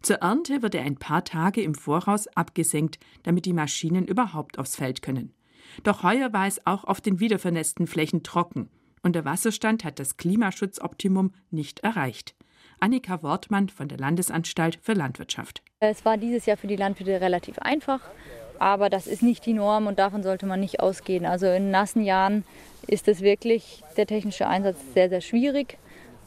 Zur 0.00 0.16
Ernte 0.16 0.62
wird 0.62 0.74
er 0.74 0.84
ein 0.84 0.96
paar 0.96 1.22
Tage 1.22 1.60
im 1.60 1.74
Voraus 1.74 2.26
abgesenkt, 2.28 2.98
damit 3.24 3.44
die 3.44 3.52
Maschinen 3.52 4.06
überhaupt 4.06 4.58
aufs 4.58 4.74
Feld 4.74 5.02
können. 5.02 5.34
Doch 5.82 6.02
heuer 6.02 6.32
war 6.32 6.46
es 6.46 6.66
auch 6.66 6.84
auf 6.84 7.02
den 7.02 7.20
wiedervernässten 7.20 7.86
Flächen 7.86 8.22
trocken. 8.22 8.70
Und 9.02 9.14
der 9.14 9.26
Wasserstand 9.26 9.84
hat 9.84 9.98
das 9.98 10.16
Klimaschutzoptimum 10.16 11.32
nicht 11.50 11.80
erreicht. 11.80 12.34
Annika 12.80 13.22
Wortmann 13.22 13.68
von 13.68 13.88
der 13.88 13.98
Landesanstalt 13.98 14.78
für 14.80 14.94
Landwirtschaft. 14.94 15.62
Es 15.80 16.06
war 16.06 16.16
dieses 16.16 16.46
Jahr 16.46 16.56
für 16.56 16.68
die 16.68 16.76
Landwirte 16.76 17.20
relativ 17.20 17.58
einfach, 17.58 18.00
aber 18.58 18.90
das 18.90 19.06
ist 19.06 19.22
nicht 19.22 19.46
die 19.46 19.54
Norm 19.54 19.86
und 19.86 19.98
davon 19.98 20.22
sollte 20.22 20.46
man 20.46 20.60
nicht 20.60 20.80
ausgehen. 20.80 21.26
Also 21.26 21.46
in 21.46 21.70
nassen 21.70 22.04
Jahren 22.04 22.44
ist 22.86 23.08
es 23.08 23.20
wirklich 23.20 23.82
der 23.96 24.06
technische 24.06 24.46
Einsatz 24.46 24.76
sehr, 24.94 25.08
sehr 25.08 25.20
schwierig 25.20 25.78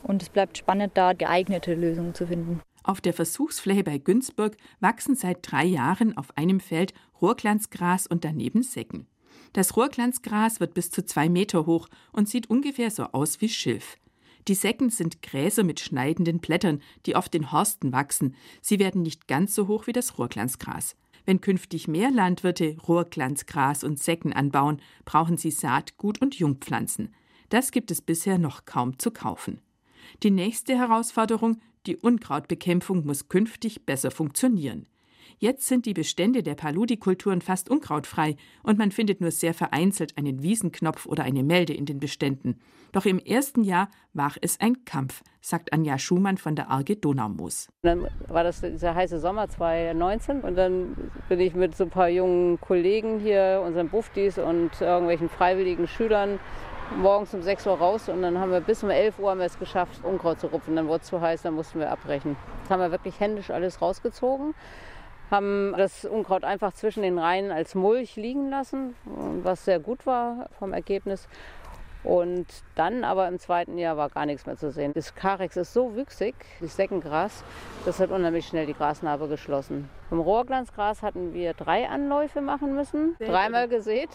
und 0.03 0.21
es 0.21 0.29
bleibt 0.29 0.57
spannend, 0.57 0.93
da 0.95 1.13
geeignete 1.13 1.73
Lösungen 1.73 2.13
zu 2.13 2.27
finden. 2.27 2.61
Auf 2.83 3.01
der 3.01 3.13
Versuchsfläche 3.13 3.83
bei 3.83 3.97
Günzburg 3.97 4.57
wachsen 4.79 5.15
seit 5.15 5.39
drei 5.41 5.65
Jahren 5.65 6.17
auf 6.17 6.35
einem 6.35 6.59
Feld 6.59 6.93
Rohrglanzgras 7.21 8.07
und 8.07 8.25
daneben 8.25 8.63
Säcken. 8.63 9.07
Das 9.53 9.75
Rohrglanzgras 9.75 10.59
wird 10.59 10.73
bis 10.73 10.89
zu 10.89 11.05
zwei 11.05 11.29
Meter 11.29 11.65
hoch 11.65 11.87
und 12.11 12.27
sieht 12.27 12.49
ungefähr 12.49 12.89
so 12.89 13.03
aus 13.11 13.41
wie 13.41 13.49
Schilf. 13.49 13.97
Die 14.47 14.55
Säcken 14.55 14.89
sind 14.89 15.21
Gräser 15.21 15.63
mit 15.63 15.79
schneidenden 15.79 16.39
Blättern, 16.39 16.81
die 17.05 17.15
auf 17.15 17.29
den 17.29 17.51
Horsten 17.51 17.91
wachsen. 17.91 18.35
Sie 18.61 18.79
werden 18.79 19.03
nicht 19.03 19.27
ganz 19.27 19.53
so 19.53 19.67
hoch 19.67 19.85
wie 19.85 19.93
das 19.93 20.17
Rohrglanzgras. 20.17 20.95
Wenn 21.25 21.41
künftig 21.41 21.87
mehr 21.87 22.11
Landwirte 22.11 22.77
Rohrglanzgras 22.87 23.83
und 23.83 23.99
Säcken 23.99 24.33
anbauen, 24.33 24.81
brauchen 25.05 25.37
sie 25.37 25.51
Saatgut 25.51 26.21
und 26.21 26.35
Jungpflanzen. 26.35 27.13
Das 27.49 27.71
gibt 27.71 27.91
es 27.91 28.01
bisher 28.01 28.37
noch 28.37 28.65
kaum 28.65 28.97
zu 28.97 29.11
kaufen. 29.11 29.61
Die 30.23 30.31
nächste 30.31 30.77
Herausforderung, 30.77 31.59
die 31.85 31.97
Unkrautbekämpfung, 31.97 33.05
muss 33.05 33.29
künftig 33.29 33.85
besser 33.85 34.11
funktionieren. 34.11 34.87
Jetzt 35.43 35.67
sind 35.67 35.87
die 35.87 35.95
Bestände 35.95 36.43
der 36.43 36.53
Paludikulturen 36.53 37.41
fast 37.41 37.67
unkrautfrei 37.67 38.35
und 38.61 38.77
man 38.77 38.91
findet 38.91 39.21
nur 39.21 39.31
sehr 39.31 39.55
vereinzelt 39.55 40.15
einen 40.15 40.43
Wiesenknopf 40.43 41.07
oder 41.07 41.23
eine 41.23 41.41
Melde 41.41 41.73
in 41.73 41.87
den 41.87 41.99
Beständen. 41.99 42.59
Doch 42.91 43.05
im 43.05 43.17
ersten 43.17 43.63
Jahr 43.63 43.89
war 44.13 44.33
es 44.41 44.59
ein 44.59 44.85
Kampf, 44.85 45.23
sagt 45.41 45.73
Anja 45.73 45.97
Schumann 45.97 46.37
von 46.37 46.55
der 46.55 46.69
Arge 46.69 46.95
Donaumoos. 46.95 47.69
Dann 47.81 48.05
war 48.27 48.43
das 48.43 48.61
dieser 48.61 48.93
heiße 48.93 49.17
Sommer 49.17 49.49
2019 49.49 50.41
und 50.41 50.55
dann 50.55 50.95
bin 51.27 51.39
ich 51.39 51.55
mit 51.55 51.75
so 51.75 51.85
ein 51.85 51.89
paar 51.89 52.09
jungen 52.09 52.61
Kollegen 52.61 53.19
hier, 53.19 53.63
unseren 53.65 53.89
Buftis 53.89 54.37
und 54.37 54.79
irgendwelchen 54.79 55.27
freiwilligen 55.27 55.87
Schülern 55.87 56.39
morgens 56.97 57.33
um 57.33 57.41
6 57.41 57.65
Uhr 57.65 57.79
raus 57.79 58.09
und 58.09 58.21
dann 58.21 58.37
haben 58.37 58.51
wir 58.51 58.61
bis 58.61 58.83
um 58.83 58.91
11 58.91 59.17
Uhr 59.17 59.31
haben 59.31 59.39
wir 59.39 59.47
es 59.47 59.57
geschafft, 59.57 60.05
Unkraut 60.05 60.39
zu 60.39 60.45
rupfen. 60.45 60.75
Dann 60.75 60.87
wurde 60.87 61.01
es 61.01 61.07
zu 61.07 61.19
heiß, 61.19 61.41
dann 61.41 61.55
mussten 61.55 61.79
wir 61.79 61.89
abbrechen. 61.89 62.35
Das 62.61 62.69
haben 62.69 62.81
wir 62.81 62.91
wirklich 62.91 63.19
händisch 63.19 63.49
alles 63.49 63.81
rausgezogen 63.81 64.53
haben 65.31 65.73
das 65.77 66.05
Unkraut 66.05 66.43
einfach 66.43 66.73
zwischen 66.73 67.03
den 67.03 67.17
Reihen 67.17 67.51
als 67.51 67.73
Mulch 67.73 68.17
liegen 68.17 68.49
lassen, 68.49 68.95
was 69.43 69.65
sehr 69.65 69.79
gut 69.79 70.05
war 70.05 70.49
vom 70.59 70.73
Ergebnis. 70.73 71.27
Und 72.03 72.47
dann 72.75 73.03
aber 73.03 73.27
im 73.27 73.37
zweiten 73.37 73.77
Jahr 73.77 73.95
war 73.95 74.09
gar 74.09 74.25
nichts 74.25 74.47
mehr 74.47 74.57
zu 74.57 74.71
sehen. 74.71 74.91
Das 74.93 75.13
Karex 75.13 75.55
ist 75.55 75.71
so 75.71 75.95
wüchsig, 75.95 76.33
das 76.59 76.75
Seckengras, 76.75 77.43
das 77.85 77.99
hat 77.99 78.09
unheimlich 78.09 78.47
schnell 78.47 78.65
die 78.65 78.73
Grasnarbe 78.73 79.27
geschlossen. 79.27 79.87
Vom 80.09 80.19
Rohrglanzgras 80.19 81.03
hatten 81.03 81.33
wir 81.33 81.53
drei 81.53 81.87
Anläufe 81.87 82.41
machen 82.41 82.75
müssen, 82.75 83.15
dreimal 83.19 83.67
gesät. 83.67 84.09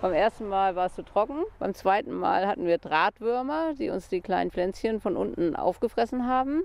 Beim 0.00 0.12
ersten 0.12 0.48
Mal 0.48 0.76
war 0.76 0.86
es 0.86 0.94
zu 0.94 1.02
trocken. 1.02 1.44
Beim 1.58 1.74
zweiten 1.74 2.14
Mal 2.14 2.46
hatten 2.46 2.66
wir 2.66 2.78
Drahtwürmer, 2.78 3.74
die 3.78 3.90
uns 3.90 4.08
die 4.08 4.20
kleinen 4.20 4.50
Pflänzchen 4.50 5.00
von 5.00 5.16
unten 5.16 5.56
aufgefressen 5.56 6.26
haben. 6.26 6.64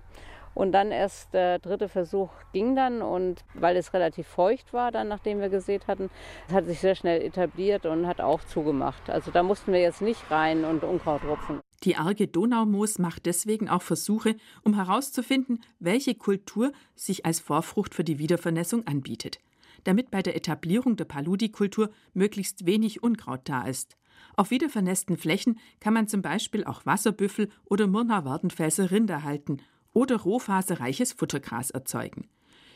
Und 0.55 0.71
dann 0.71 0.91
erst 0.91 1.33
der 1.33 1.59
dritte 1.59 1.89
Versuch 1.89 2.29
ging 2.53 2.77
dann 2.77 3.01
und 3.01 3.43
weil 3.53 3.75
es 3.75 3.93
relativ 3.93 4.25
feucht 4.25 4.71
war, 4.71 4.89
dann 4.89 5.09
nachdem 5.09 5.41
wir 5.41 5.49
gesät 5.49 5.87
hatten, 5.87 6.09
hat 6.49 6.65
sich 6.65 6.79
sehr 6.79 6.95
schnell 6.95 7.21
etabliert 7.21 7.85
und 7.85 8.07
hat 8.07 8.21
auch 8.21 8.41
zugemacht. 8.45 9.09
Also 9.09 9.31
da 9.31 9.43
mussten 9.43 9.73
wir 9.73 9.81
jetzt 9.81 10.01
nicht 10.01 10.31
rein 10.31 10.63
und 10.63 10.83
Unkraut 10.83 11.25
rupfen. 11.25 11.59
Die 11.83 11.97
Arge 11.97 12.27
Donaumoos 12.27 12.99
macht 12.99 13.25
deswegen 13.25 13.67
auch 13.67 13.81
Versuche, 13.81 14.37
um 14.63 14.75
herauszufinden, 14.75 15.61
welche 15.79 16.15
Kultur 16.15 16.71
sich 16.95 17.25
als 17.25 17.41
Vorfrucht 17.41 17.93
für 17.93 18.05
die 18.05 18.17
Wiedervernässung 18.17 18.87
anbietet, 18.87 19.39
damit 19.83 20.09
bei 20.09 20.21
der 20.21 20.37
Etablierung 20.37 20.95
der 20.95 21.05
Paludikultur 21.05 21.89
möglichst 22.13 22.65
wenig 22.65 23.03
Unkraut 23.03 23.41
da 23.43 23.67
ist. 23.67 23.97
Auf 24.37 24.51
wiedervernässten 24.51 25.17
Flächen 25.17 25.59
kann 25.81 25.93
man 25.93 26.07
zum 26.07 26.21
Beispiel 26.21 26.63
auch 26.63 26.85
Wasserbüffel 26.85 27.49
oder 27.65 27.87
Murner-Wartenfelser 27.87 28.89
Rinder 28.89 29.23
halten 29.23 29.61
oder 29.95 30.17
rohfaserreiches 30.17 31.13
Futtergras 31.13 31.71
erzeugen. 31.71 32.29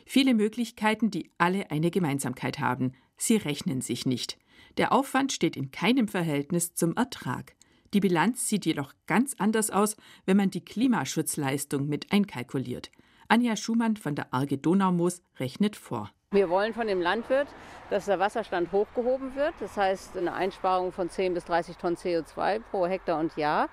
Viele 0.04 0.34
Möglichkeiten, 0.34 1.12
die 1.12 1.30
alle 1.38 1.70
eine 1.70 1.92
Gemeinsamkeit 1.92 2.58
haben. 2.58 2.94
Sie 3.16 3.36
rechnen 3.36 3.80
sich 3.80 4.06
nicht. 4.06 4.38
Der 4.78 4.92
Aufwand 4.92 5.30
steht 5.30 5.56
in 5.56 5.70
keinem 5.70 6.08
Verhältnis 6.08 6.74
zum 6.74 6.96
Ertrag. 6.96 7.54
Die 7.92 8.00
Bilanz 8.00 8.48
sieht 8.48 8.66
jedoch 8.66 8.94
ganz 9.06 9.34
anders 9.38 9.70
aus, 9.70 9.96
wenn 10.24 10.36
man 10.36 10.50
die 10.50 10.64
Klimaschutzleistung 10.64 11.88
mit 11.88 12.10
einkalkuliert. 12.10 12.90
Anja 13.28 13.54
Schumann 13.54 13.96
von 13.96 14.14
der 14.14 14.32
Arge 14.32 14.58
Donaumoos 14.58 15.22
rechnet 15.38 15.76
vor. 15.76 16.10
Wir 16.32 16.48
wollen 16.48 16.72
von 16.72 16.86
dem 16.86 17.00
Landwirt, 17.00 17.48
dass 17.90 18.06
der 18.06 18.20
Wasserstand 18.20 18.72
hochgehoben 18.72 19.34
wird. 19.34 19.54
Das 19.60 19.76
heißt 19.76 20.16
eine 20.16 20.32
Einsparung 20.32 20.92
von 20.92 21.10
10 21.10 21.34
bis 21.34 21.44
30 21.44 21.76
Tonnen 21.76 21.96
CO2 21.96 22.60
pro 22.60 22.86
Hektar 22.86 23.18
und 23.18 23.36
Jahr. 23.36 23.68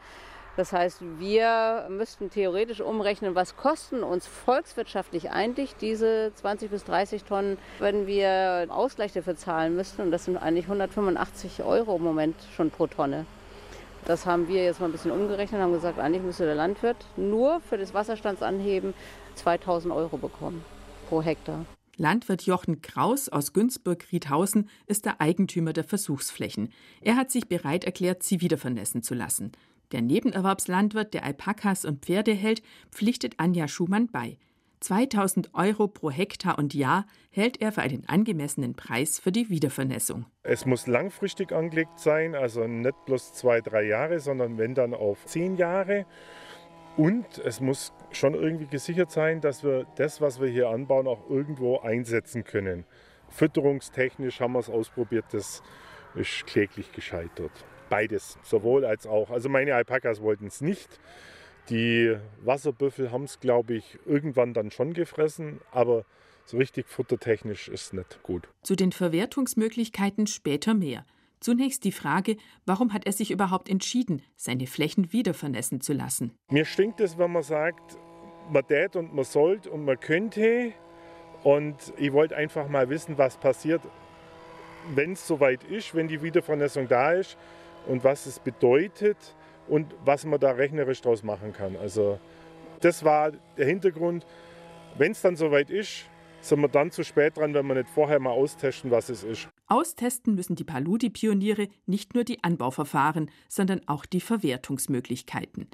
Das 0.57 0.73
heißt, 0.73 1.01
wir 1.19 1.85
müssten 1.87 2.31
theoretisch 2.31 2.81
umrechnen, 2.81 3.35
was 3.35 3.55
kosten 3.55 4.01
uns 4.01 4.25
volkswirtschaftlich 4.25 5.29
eigentlich 5.29 5.75
diese 5.75 6.31
20 6.33 6.71
bis 6.71 6.83
30 6.83 7.25
Tonnen, 7.25 7.59
wenn 7.77 8.07
wir 8.07 8.65
Ausgleich 8.69 9.13
dafür 9.13 9.35
zahlen 9.35 9.75
müssten. 9.75 10.01
Und 10.01 10.09
das 10.09 10.25
sind 10.25 10.35
eigentlich 10.35 10.65
185 10.65 11.61
Euro 11.61 11.97
im 11.97 12.03
Moment 12.03 12.35
schon 12.55 12.71
pro 12.71 12.87
Tonne. 12.87 13.27
Das 14.05 14.25
haben 14.25 14.47
wir 14.47 14.63
jetzt 14.63 14.79
mal 14.79 14.87
ein 14.87 14.93
bisschen 14.93 15.11
umgerechnet 15.11 15.59
und 15.59 15.65
haben 15.65 15.73
gesagt, 15.73 15.99
eigentlich 15.99 16.23
müsste 16.23 16.45
der 16.45 16.55
Landwirt 16.55 17.05
nur 17.17 17.61
für 17.61 17.77
das 17.77 17.93
Wasserstandsanheben 17.93 18.95
2000 19.35 19.93
Euro 19.93 20.17
bekommen 20.17 20.65
pro 21.07 21.21
Hektar. 21.21 21.65
Landwirt 21.97 22.43
Jochen 22.43 22.81
Kraus 22.81 23.29
aus 23.29 23.53
Günzburg-Riedhausen 23.53 24.69
ist 24.87 25.05
der 25.05 25.21
Eigentümer 25.21 25.73
der 25.73 25.83
Versuchsflächen. 25.83 26.71
Er 27.01 27.15
hat 27.15 27.29
sich 27.29 27.47
bereit 27.47 27.83
erklärt, 27.83 28.23
sie 28.23 28.41
wieder 28.41 28.57
vernässen 28.57 29.03
zu 29.03 29.13
lassen. 29.13 29.51
Der 29.93 30.01
Nebenerwerbslandwirt, 30.01 31.13
der 31.13 31.23
Alpakas 31.23 31.85
und 31.85 32.03
Pferde 32.03 32.33
hält, 32.33 32.61
pflichtet 32.91 33.35
Anja 33.37 33.69
Schumann 33.69 34.07
bei. 34.07 34.37
2000 34.81 35.53
Euro 35.53 35.87
pro 35.87 36.11
Hektar 36.11 36.59
und 36.59 36.73
Jahr 36.73 37.05
hält 37.31 37.61
er 37.61 37.71
für 37.71 37.81
einen 37.81 38.07
angemessenen 38.07 38.75
Preis 38.75 39.17
für 39.17 39.31
die 39.31 39.49
Wiedervernässung. 39.49 40.25
Es 40.43 40.65
muss 40.65 40.87
langfristig 40.87 41.51
angelegt 41.51 41.99
sein, 41.99 42.35
also 42.35 42.67
nicht 42.67 43.05
bloß 43.05 43.33
zwei, 43.33 43.61
drei 43.61 43.83
Jahre, 43.83 44.19
sondern 44.19 44.57
wenn 44.57 44.75
dann 44.75 44.93
auf 44.93 45.25
zehn 45.25 45.55
Jahre. 45.55 46.05
Und 46.95 47.37
es 47.39 47.61
muss 47.61 47.93
schon 48.11 48.33
irgendwie 48.33 48.67
gesichert 48.67 49.11
sein, 49.11 49.39
dass 49.39 49.63
wir 49.63 49.85
das, 49.95 50.19
was 50.19 50.41
wir 50.41 50.49
hier 50.49 50.69
anbauen, 50.69 51.07
auch 51.07 51.29
irgendwo 51.29 51.79
einsetzen 51.79 52.43
können. 52.43 52.85
Fütterungstechnisch 53.29 54.41
haben 54.41 54.53
wir 54.53 54.59
es 54.59 54.69
ausprobiert, 54.69 55.25
das 55.31 55.63
ist 56.15 56.45
kläglich 56.45 56.91
gescheitert 56.91 57.51
beides, 57.89 58.37
sowohl 58.43 58.85
als 58.85 59.07
auch. 59.07 59.29
Also 59.29 59.49
meine 59.49 59.75
Alpakas 59.75 60.21
wollten 60.21 60.47
es 60.47 60.61
nicht. 60.61 60.99
Die 61.69 62.15
Wasserbüffel 62.43 63.11
haben 63.11 63.25
es, 63.25 63.39
glaube 63.39 63.73
ich, 63.75 63.99
irgendwann 64.05 64.53
dann 64.53 64.71
schon 64.71 64.93
gefressen, 64.93 65.59
aber 65.71 66.05
so 66.45 66.57
richtig 66.57 66.87
futtertechnisch 66.87 67.67
ist 67.67 67.93
nicht 67.93 68.23
gut. 68.23 68.47
Zu 68.63 68.75
den 68.75 68.93
Verwertungsmöglichkeiten 68.93 70.27
später 70.27 70.73
mehr. 70.73 71.05
Zunächst 71.41 71.83
die 71.83 71.91
Frage, 71.91 72.37
warum 72.65 72.93
hat 72.93 73.05
er 73.05 73.11
sich 73.11 73.31
überhaupt 73.31 73.69
entschieden, 73.69 74.23
seine 74.37 74.65
Flächen 74.65 75.11
wieder 75.11 75.33
vernässen 75.33 75.81
zu 75.81 75.93
lassen? 75.93 76.31
Mir 76.49 76.65
stinkt 76.65 77.01
es, 77.01 77.17
wenn 77.17 77.31
man 77.31 77.43
sagt, 77.43 77.97
man 78.49 78.65
tät 78.65 78.95
und 78.95 79.13
man 79.13 79.25
sollte 79.25 79.69
und 79.69 79.83
man 79.83 79.99
könnte. 79.99 80.71
Und 81.43 81.75
ich 81.97 82.13
wollte 82.13 82.35
einfach 82.35 82.69
mal 82.69 82.89
wissen, 82.89 83.17
was 83.17 83.37
passiert, 83.37 83.81
wenn 84.95 85.11
es 85.11 85.27
soweit 85.27 85.63
ist, 85.65 85.93
wenn 85.93 86.07
die 86.07 86.23
Wiedervernässung 86.23 86.87
da 86.87 87.11
ist 87.11 87.37
und 87.87 88.03
was 88.03 88.25
es 88.25 88.39
bedeutet 88.39 89.17
und 89.67 89.93
was 90.03 90.25
man 90.25 90.39
da 90.39 90.51
rechnerisch 90.51 91.01
draus 91.01 91.23
machen 91.23 91.53
kann. 91.53 91.75
Also 91.75 92.19
das 92.81 93.03
war 93.03 93.31
der 93.57 93.65
Hintergrund. 93.65 94.25
Wenn 94.97 95.11
es 95.11 95.21
dann 95.21 95.35
soweit 95.35 95.69
ist, 95.69 96.05
sind 96.41 96.61
wir 96.61 96.67
dann 96.67 96.91
zu 96.91 97.03
spät 97.03 97.37
dran, 97.37 97.53
wenn 97.53 97.65
wir 97.67 97.75
nicht 97.75 97.89
vorher 97.89 98.19
mal 98.19 98.31
austesten, 98.31 98.91
was 98.91 99.09
es 99.09 99.23
ist. 99.23 99.49
Austesten 99.67 100.35
müssen 100.35 100.55
die 100.55 100.63
Paludi-Pioniere 100.63 101.67
nicht 101.85 102.13
nur 102.13 102.23
die 102.23 102.43
Anbauverfahren, 102.43 103.29
sondern 103.49 103.81
auch 103.87 104.05
die 104.05 104.21
Verwertungsmöglichkeiten. 104.21 105.67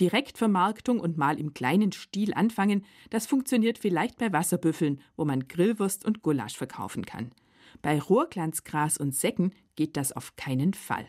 Direktvermarktung 0.00 1.00
und 1.00 1.16
mal 1.16 1.40
im 1.40 1.54
kleinen 1.54 1.92
Stil 1.92 2.32
anfangen, 2.34 2.84
das 3.10 3.26
funktioniert 3.26 3.78
vielleicht 3.78 4.18
bei 4.18 4.32
Wasserbüffeln, 4.32 5.00
wo 5.16 5.24
man 5.24 5.48
Grillwurst 5.48 6.04
und 6.04 6.22
Gulasch 6.22 6.56
verkaufen 6.56 7.04
kann. 7.04 7.32
Bei 7.82 7.98
Rohrglanzgras 7.98 8.98
und 8.98 9.14
Säcken 9.14 9.52
geht 9.76 9.96
das 9.96 10.12
auf 10.12 10.36
keinen 10.36 10.74
Fall. 10.74 11.06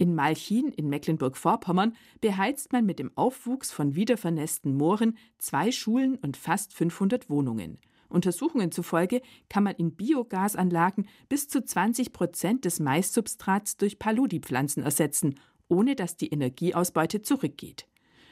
In 0.00 0.14
Malchin 0.14 0.72
in 0.72 0.88
Mecklenburg-Vorpommern 0.88 1.94
beheizt 2.22 2.72
man 2.72 2.86
mit 2.86 2.98
dem 2.98 3.14
Aufwuchs 3.18 3.70
von 3.70 3.94
wiedervernässten 3.94 4.74
Mooren 4.74 5.18
zwei 5.36 5.70
Schulen 5.70 6.16
und 6.16 6.38
fast 6.38 6.72
500 6.72 7.28
Wohnungen. 7.28 7.76
Untersuchungen 8.08 8.72
zufolge 8.72 9.20
kann 9.50 9.62
man 9.62 9.74
in 9.74 9.92
Biogasanlagen 9.92 11.06
bis 11.28 11.48
zu 11.48 11.62
20 11.62 12.14
Prozent 12.14 12.64
des 12.64 12.80
Maissubstrats 12.80 13.76
durch 13.76 13.98
Paludi-Pflanzen 13.98 14.82
ersetzen, 14.82 15.38
ohne 15.68 15.94
dass 15.96 16.16
die 16.16 16.28
Energieausbeute 16.28 17.20
zurückgeht. 17.20 17.86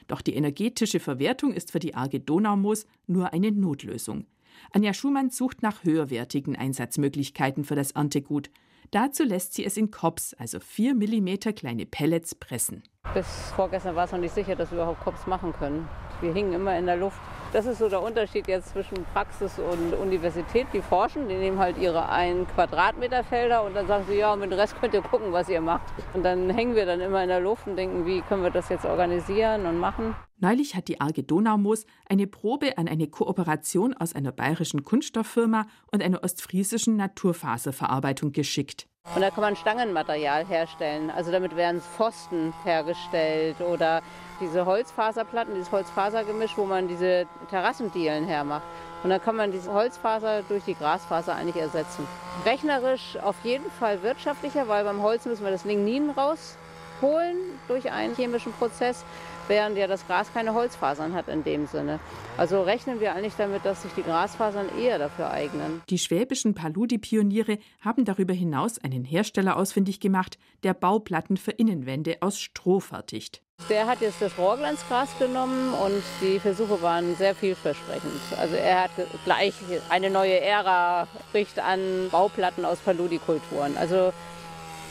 Doch 0.06 0.22
die 0.22 0.36
energetische 0.36 1.00
Verwertung 1.00 1.52
ist 1.52 1.70
für 1.70 1.80
die 1.80 1.94
Arge 1.94 2.18
Donaumoos 2.18 2.86
nur 3.06 3.34
eine 3.34 3.52
Notlösung. 3.52 4.24
Anja 4.72 4.94
Schumann 4.94 5.28
sucht 5.28 5.60
nach 5.60 5.84
höherwertigen 5.84 6.56
Einsatzmöglichkeiten 6.56 7.64
für 7.64 7.74
das 7.74 7.90
Erntegut. 7.90 8.48
Dazu 8.90 9.22
lässt 9.24 9.54
sie 9.54 9.66
es 9.66 9.76
in 9.76 9.90
Kops, 9.90 10.34
also 10.34 10.60
4 10.60 10.94
mm 10.94 11.54
kleine 11.54 11.84
Pellets, 11.84 12.34
pressen. 12.34 12.82
Bis 13.12 13.26
vorgestern 13.54 13.96
war 13.96 14.06
es 14.06 14.12
noch 14.12 14.18
nicht 14.18 14.34
sicher, 14.34 14.56
dass 14.56 14.70
wir 14.70 14.78
überhaupt 14.78 15.00
Kops 15.00 15.26
machen 15.26 15.52
können. 15.52 15.86
Wir 16.20 16.32
hingen 16.32 16.54
immer 16.54 16.78
in 16.78 16.86
der 16.86 16.96
Luft. 16.96 17.20
Das 17.50 17.64
ist 17.64 17.78
so 17.78 17.88
der 17.88 18.02
Unterschied 18.02 18.46
jetzt 18.46 18.74
zwischen 18.74 19.04
Praxis 19.14 19.58
und 19.58 19.94
Universität. 19.94 20.66
Die 20.74 20.82
forschen, 20.82 21.28
die 21.28 21.34
nehmen 21.34 21.58
halt 21.58 21.78
ihre 21.78 22.10
1 22.10 22.46
Quadratmeter 22.54 23.24
Felder 23.24 23.64
und 23.64 23.74
dann 23.74 23.86
sagen 23.86 24.04
sie, 24.06 24.18
ja, 24.18 24.36
mit 24.36 24.52
dem 24.52 24.58
Rest 24.58 24.78
könnt 24.78 24.92
ihr 24.92 25.00
gucken, 25.00 25.32
was 25.32 25.48
ihr 25.48 25.62
macht. 25.62 25.86
Und 26.12 26.24
dann 26.24 26.50
hängen 26.50 26.74
wir 26.74 26.84
dann 26.84 27.00
immer 27.00 27.22
in 27.22 27.28
der 27.28 27.40
Luft 27.40 27.66
und 27.66 27.76
denken, 27.76 28.04
wie 28.04 28.20
können 28.20 28.42
wir 28.42 28.50
das 28.50 28.68
jetzt 28.68 28.84
organisieren 28.84 29.64
und 29.64 29.78
machen. 29.78 30.14
Neulich 30.36 30.76
hat 30.76 30.88
die 30.88 31.00
Arge 31.00 31.22
Donaumoos 31.22 31.86
eine 32.06 32.26
Probe 32.26 32.76
an 32.76 32.86
eine 32.86 33.08
Kooperation 33.08 33.94
aus 33.94 34.14
einer 34.14 34.30
bayerischen 34.30 34.84
Kunststofffirma 34.84 35.66
und 35.90 36.02
einer 36.02 36.22
ostfriesischen 36.22 36.96
Naturfaserverarbeitung 36.96 38.32
geschickt. 38.32 38.86
Und 39.14 39.22
da 39.22 39.30
kann 39.30 39.42
man 39.42 39.56
Stangenmaterial 39.56 40.44
herstellen. 40.44 41.10
Also 41.10 41.32
damit 41.32 41.56
werden 41.56 41.80
Pfosten 41.80 42.52
hergestellt 42.64 43.60
oder 43.60 44.02
diese 44.40 44.66
Holzfaserplatten, 44.66 45.54
dieses 45.54 45.72
Holzfasergemisch, 45.72 46.56
wo 46.56 46.64
man 46.64 46.88
diese 46.88 47.26
Terrassendielen 47.50 48.26
hermacht. 48.26 48.62
Und 49.02 49.10
dann 49.10 49.22
kann 49.22 49.36
man 49.36 49.50
diese 49.50 49.72
Holzfaser 49.72 50.42
durch 50.42 50.64
die 50.64 50.74
Grasfaser 50.74 51.34
eigentlich 51.34 51.56
ersetzen. 51.56 52.06
Rechnerisch 52.44 53.16
auf 53.22 53.36
jeden 53.44 53.70
Fall 53.70 54.02
wirtschaftlicher, 54.02 54.68
weil 54.68 54.84
beim 54.84 55.02
Holz 55.02 55.24
müssen 55.24 55.44
wir 55.44 55.52
das 55.52 55.64
Lignin 55.64 56.10
rausholen 56.10 57.36
durch 57.68 57.90
einen 57.90 58.14
chemischen 58.14 58.52
Prozess 58.52 59.04
während 59.48 59.76
ja 59.76 59.86
das 59.86 60.06
Gras 60.06 60.32
keine 60.32 60.54
Holzfasern 60.54 61.14
hat 61.14 61.28
in 61.28 61.44
dem 61.44 61.66
Sinne. 61.66 61.98
Also 62.36 62.62
rechnen 62.62 63.00
wir 63.00 63.14
eigentlich 63.14 63.34
damit, 63.36 63.64
dass 63.64 63.82
sich 63.82 63.92
die 63.92 64.02
Grasfasern 64.02 64.68
eher 64.78 64.98
dafür 64.98 65.30
eignen. 65.30 65.82
Die 65.90 65.98
schwäbischen 65.98 66.54
Paludi-Pioniere 66.54 67.58
haben 67.80 68.04
darüber 68.04 68.34
hinaus 68.34 68.78
einen 68.78 69.04
Hersteller 69.04 69.56
ausfindig 69.56 70.00
gemacht, 70.00 70.38
der 70.62 70.74
Bauplatten 70.74 71.36
für 71.36 71.52
Innenwände 71.52 72.18
aus 72.20 72.38
Stroh 72.38 72.80
fertigt. 72.80 73.42
Der 73.68 73.88
hat 73.88 74.00
jetzt 74.00 74.22
das 74.22 74.38
Rohrglanzgras 74.38 75.18
genommen 75.18 75.74
und 75.74 76.02
die 76.20 76.38
Versuche 76.38 76.80
waren 76.80 77.16
sehr 77.16 77.34
vielversprechend. 77.34 78.12
Also 78.38 78.54
er 78.54 78.84
hat 78.84 78.90
gleich 79.24 79.52
eine 79.88 80.10
neue 80.10 80.40
Ära 80.40 81.08
bricht 81.32 81.58
an 81.58 82.08
Bauplatten 82.12 82.64
aus 82.64 82.78
Paludikulturen. 82.78 83.76
Also 83.76 84.12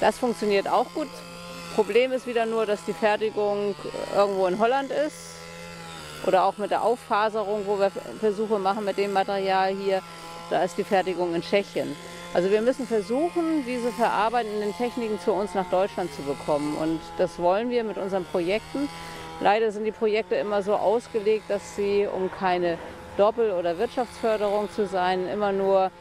das 0.02 0.20
funktioniert 0.20 0.68
auch 0.68 0.94
gut. 0.94 1.08
Problem 1.78 2.12
ist 2.12 2.26
wieder 2.26 2.48
nur, 2.48 2.66
dass 2.66 2.84
die 2.86 2.94
Fertigung 2.94 3.76
irgendwo 4.16 4.48
in 4.48 4.58
Holland 4.58 4.90
ist 4.90 5.36
oder 6.26 6.46
auch 6.46 6.58
mit 6.58 6.72
der 6.72 6.82
Auffaserung, 6.82 7.68
wo 7.68 7.78
wir 7.78 7.92
Versuche 8.20 8.58
machen 8.58 8.84
mit 8.84 8.98
dem 8.98 9.14
Material 9.14 9.76
hier, 9.76 10.02
da 10.50 10.64
ist 10.64 10.76
die 10.80 10.84
Fertigung 10.84 11.36
in 11.36 11.44
Tschechien. 11.44 11.96
Also 12.34 12.50
wir 12.50 12.64
müssen 12.64 12.88
versuchen, 12.88 13.64
diese 13.68 13.92
verarbeitenden 13.92 14.76
Techniken 14.76 15.20
zu 15.20 15.34
uns 15.34 15.54
nach 15.54 15.70
Deutschland 15.70 16.12
zu 16.16 16.24
bekommen 16.24 16.76
und 16.78 17.00
das 17.20 17.38
wollen 17.38 17.70
wir 17.70 17.84
mit 17.84 18.00
unseren 18.00 18.26
Projekten. 18.26 18.90
Leider 19.40 19.72
sind 19.72 19.84
die 19.84 19.92
Projekte 19.92 20.34
immer 20.34 20.64
so 20.64 20.74
ausgelegt, 20.74 21.44
dass 21.48 21.76
sie, 21.76 22.08
um 22.12 22.32
keine 22.32 22.80
Doppel- 23.18 23.52
oder 23.52 23.78
Wirtschaftsförderung 23.78 24.72
zu 24.72 24.88
sein, 24.88 25.28
immer 25.28 25.52
nur 25.52 25.92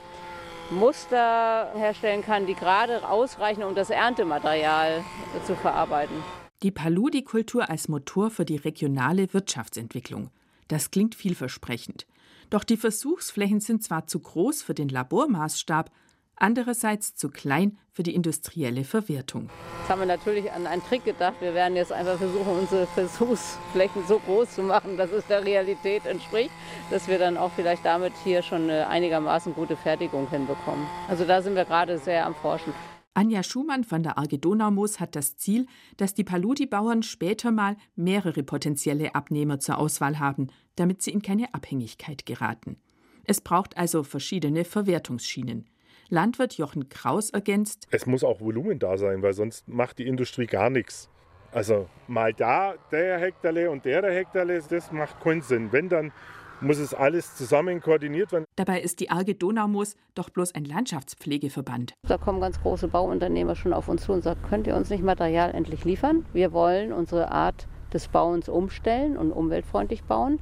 Muster 0.71 1.71
herstellen 1.75 2.23
kann, 2.23 2.47
die 2.47 2.55
gerade 2.55 3.09
ausreichen, 3.09 3.63
um 3.63 3.75
das 3.75 3.91
Erntematerial 3.91 5.05
zu 5.45 5.55
verarbeiten. 5.55 6.17
Die 6.63 6.71
Paludi-Kultur 6.71 7.69
als 7.69 7.89
Motor 7.89 8.31
für 8.31 8.45
die 8.45 8.57
regionale 8.57 9.33
Wirtschaftsentwicklung. 9.33 10.31
Das 10.69 10.91
klingt 10.91 11.15
vielversprechend. 11.15 12.07
Doch 12.51 12.65
die 12.65 12.77
Versuchsflächen 12.77 13.61
sind 13.61 13.83
zwar 13.83 14.07
zu 14.07 14.21
groß 14.21 14.63
für 14.63 14.75
den 14.75 14.89
Labormaßstab, 14.89 15.91
andererseits 16.37 17.15
zu 17.15 17.31
klein 17.31 17.79
für 17.93 18.03
die 18.03 18.15
industrielle 18.15 18.85
Verwertung. 18.85 19.51
Jetzt 19.81 19.91
haben 19.91 20.01
wir 20.01 20.07
natürlich 20.07 20.53
an 20.53 20.67
einen 20.67 20.83
Trick 20.83 21.05
gedacht. 21.05 21.37
Wir 21.41 21.55
werden 21.55 21.77
jetzt 21.77 21.93
einfach 21.93 22.19
versuchen, 22.19 22.59
unsere 22.61 22.87
Versuchsflächen 22.87 24.07
so 24.07 24.19
groß 24.19 24.55
zu 24.55 24.63
machen, 24.63 24.97
dass 24.97 25.11
es 25.11 25.27
der 25.27 25.45
Realität 25.45 26.07
entspricht, 26.07 26.51
dass 26.91 27.09
wir 27.09 27.19
dann 27.19 27.37
auch 27.37 27.53
vielleicht 27.53 27.85
damit 27.85 28.13
hier 28.23 28.43
schon 28.43 28.65
eine 28.65 28.89
einigermaßen 28.89 29.55
gute 29.55 29.77
Fertigung 29.77 30.29
hinbekommen. 30.31 30.87
Also 31.09 31.25
da 31.25 31.43
sind 31.43 31.55
wir 31.55 31.65
gerade 31.65 31.99
sehr 31.99 32.27
am 32.27 32.35
Forschen. 32.35 32.73
Anja 33.15 33.43
Schumann 33.43 33.83
von 33.83 34.03
der 34.03 34.19
Arge 34.19 34.39
Donaumoos 34.39 35.01
hat 35.01 35.17
das 35.17 35.39
Ziel, 35.39 35.67
dass 35.97 36.13
die 36.13 36.25
Paludi-Bauern 36.25 37.03
später 37.03 37.51
mal 37.51 37.79
mehrere 37.95 38.43
potenzielle 38.43 39.15
Abnehmer 39.15 39.59
zur 39.59 39.79
Auswahl 39.79 40.19
haben, 40.19 40.49
damit 40.75 41.01
sie 41.01 41.13
in 41.13 41.23
keine 41.23 41.55
Abhängigkeit 41.55 42.27
geraten. 42.27 42.77
Es 43.25 43.41
braucht 43.41 43.79
also 43.79 44.03
verschiedene 44.03 44.67
Verwertungsschienen. 44.67 45.67
Landwirt 46.09 46.55
Jochen 46.55 46.89
Kraus 46.89 47.31
ergänzt: 47.31 47.87
Es 47.91 48.07
muss 48.07 48.25
auch 48.25 48.41
Volumen 48.41 48.79
da 48.79 48.97
sein, 48.97 49.23
weil 49.23 49.33
sonst 49.33 49.69
macht 49.69 49.99
die 49.99 50.07
Industrie 50.07 50.47
gar 50.47 50.71
nichts. 50.71 51.09
Also 51.53 51.89
mal 52.07 52.35
da 52.35 52.75
der 52.93 53.19
Hektarle 53.19 53.71
und 53.71 53.85
der 53.85 54.03
Hektarle, 54.03 54.61
das 54.69 54.93
macht 54.93 55.21
keinen 55.21 55.43
Sinn. 55.43 55.73
Wenn 55.73 55.89
dann 55.89 56.13
muss 56.61 56.79
es 56.79 56.95
alles 56.95 57.37
zusammen 57.37 57.81
koordiniert 57.81 58.33
werden. 58.33 58.45
Dabei 58.57 58.81
ist 58.81 59.01
die 59.01 59.11
Arge 59.11 59.35
Donaumoos 59.35 59.97
doch 60.15 60.31
bloß 60.31 60.55
ein 60.55 60.65
Landschaftspflegeverband. 60.65 61.95
Da 62.09 62.19
kommen 62.19 62.41
ganz 62.41 62.61
große 62.61 62.89
Bauunternehmer 62.89 63.55
schon 63.55 63.73
auf 63.73 63.89
uns 63.89 64.05
zu 64.05 64.13
und 64.13 64.23
sagen, 64.23 64.41
könnt 64.49 64.67
ihr 64.67 64.77
uns 64.77 64.91
nicht 64.91 65.05
Material 65.05 65.55
endlich 65.55 65.85
liefern? 65.85 66.25
Wir 66.33 66.53
wollen 66.53 66.93
unsere 66.93 67.31
Art 67.31 67.67
des 67.93 68.09
Bauens 68.09 68.49
umstellen 68.49 69.17
und 69.17 69.33
umweltfreundlich 69.33 70.05
bauen. 70.05 70.41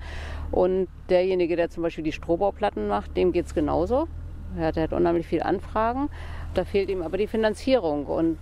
Und 0.51 0.89
derjenige, 1.09 1.57
der 1.57 1.71
zum 1.71 1.83
Beispiel 1.83 2.05
die 2.05 2.13
Strohbauplatten 2.13 2.89
macht, 2.89 3.17
dem 3.17 3.33
geht 3.33 3.47
es 3.47 3.55
genauso. 3.55 4.09
Er 4.59 4.69
hat, 4.69 4.77
er 4.77 4.85
hat 4.85 4.93
unheimlich 4.93 5.27
viele 5.27 5.45
Anfragen. 5.45 6.09
Da 6.55 6.65
fehlt 6.65 6.89
ihm 6.89 7.03
aber 7.03 7.19
die 7.19 7.27
Finanzierung. 7.27 8.07
Und 8.07 8.39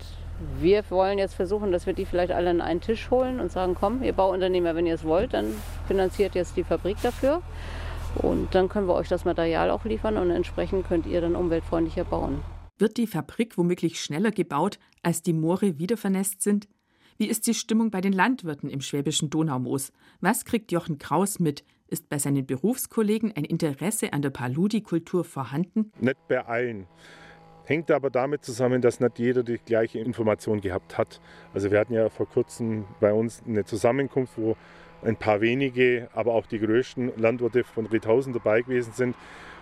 wir 0.60 0.82
wollen 0.90 1.18
jetzt 1.18 1.34
versuchen, 1.34 1.72
dass 1.72 1.86
wir 1.86 1.92
die 1.92 2.04
vielleicht 2.04 2.32
alle 2.32 2.50
an 2.50 2.60
einen 2.60 2.80
Tisch 2.80 3.10
holen 3.10 3.40
und 3.40 3.50
sagen, 3.50 3.76
komm, 3.78 4.02
ihr 4.02 4.12
Bauunternehmer, 4.12 4.74
wenn 4.74 4.86
ihr 4.86 4.94
es 4.94 5.04
wollt, 5.04 5.34
dann 5.34 5.54
finanziert 5.86 6.34
jetzt 6.34 6.56
die 6.56 6.64
Fabrik 6.64 6.96
dafür. 7.02 7.42
Und 8.16 8.54
dann 8.54 8.68
können 8.68 8.88
wir 8.88 8.94
euch 8.94 9.08
das 9.08 9.24
Material 9.24 9.70
auch 9.70 9.84
liefern 9.84 10.18
und 10.18 10.30
entsprechend 10.30 10.86
könnt 10.86 11.06
ihr 11.06 11.20
dann 11.20 11.34
umweltfreundlicher 11.34 12.04
bauen. 12.04 12.42
Wird 12.78 12.96
die 12.96 13.06
Fabrik 13.06 13.56
womöglich 13.56 14.00
schneller 14.00 14.30
gebaut, 14.30 14.78
als 15.02 15.22
die 15.22 15.32
Moore 15.32 15.78
wieder 15.78 15.96
vernässt 15.96 16.42
sind? 16.42 16.68
Wie 17.16 17.26
ist 17.26 17.46
die 17.46 17.54
Stimmung 17.54 17.90
bei 17.90 18.00
den 18.00 18.12
Landwirten 18.12 18.68
im 18.68 18.80
schwäbischen 18.80 19.30
Donaumoos? 19.30 19.92
Was 20.20 20.44
kriegt 20.44 20.72
Jochen 20.72 20.98
Kraus 20.98 21.38
mit? 21.38 21.64
Ist 21.92 22.08
bei 22.08 22.18
seinen 22.18 22.46
Berufskollegen 22.46 23.34
ein 23.36 23.44
Interesse 23.44 24.14
an 24.14 24.22
der 24.22 24.30
Paludi-Kultur 24.30 25.24
vorhanden? 25.24 25.92
Nicht 26.00 26.26
bei 26.26 26.42
allen. 26.42 26.86
Hängt 27.66 27.90
aber 27.90 28.08
damit 28.08 28.46
zusammen, 28.46 28.80
dass 28.80 28.98
nicht 28.98 29.18
jeder 29.18 29.42
die 29.42 29.58
gleiche 29.58 29.98
Information 29.98 30.62
gehabt 30.62 30.96
hat. 30.96 31.20
Also 31.52 31.70
wir 31.70 31.78
hatten 31.78 31.92
ja 31.92 32.08
vor 32.08 32.26
kurzem 32.26 32.86
bei 32.98 33.12
uns 33.12 33.42
eine 33.46 33.66
Zusammenkunft, 33.66 34.38
wo 34.38 34.56
ein 35.02 35.16
paar 35.16 35.42
wenige, 35.42 36.08
aber 36.14 36.32
auch 36.32 36.46
die 36.46 36.60
größten 36.60 37.12
Landwirte 37.18 37.62
von 37.62 37.84
Rethausen 37.84 38.32
dabei 38.32 38.62
gewesen 38.62 38.94
sind. 38.94 39.14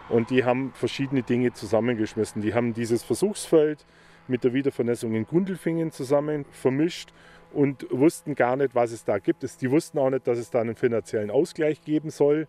Und 0.09 0.31
die 0.31 0.45
haben 0.45 0.71
verschiedene 0.73 1.25
Dinge 1.25 1.53
zusammengeschmissen. 1.53 2.43
Die 2.43 2.55
haben 2.55 2.75
dieses 2.75 3.03
Versuchsfeld 3.03 3.85
mit 4.29 4.45
der 4.45 4.55
Wiedervernässung 4.55 5.17
in 5.17 5.27
Gundelfingen 5.27 5.91
zusammen 5.91 6.45
vermischt 6.53 7.13
und 7.53 7.87
wussten 7.91 8.35
gar 8.35 8.57
nicht, 8.57 8.75
was 8.75 8.93
es 8.93 9.05
da 9.05 9.19
gibt. 9.19 9.45
Die 9.61 9.71
wussten 9.71 9.99
auch 9.99 10.11
nicht, 10.11 10.27
dass 10.27 10.39
es 10.39 10.51
da 10.51 10.61
einen 10.61 10.77
finanziellen 10.77 11.31
Ausgleich 11.31 11.83
geben 11.83 12.11
soll. 12.11 12.49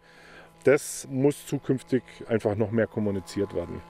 Das 0.64 1.08
muss 1.10 1.46
zukünftig 1.48 2.04
einfach 2.28 2.56
noch 2.56 2.72
mehr 2.72 2.88
kommuniziert 2.88 3.56
werden. 3.56 3.82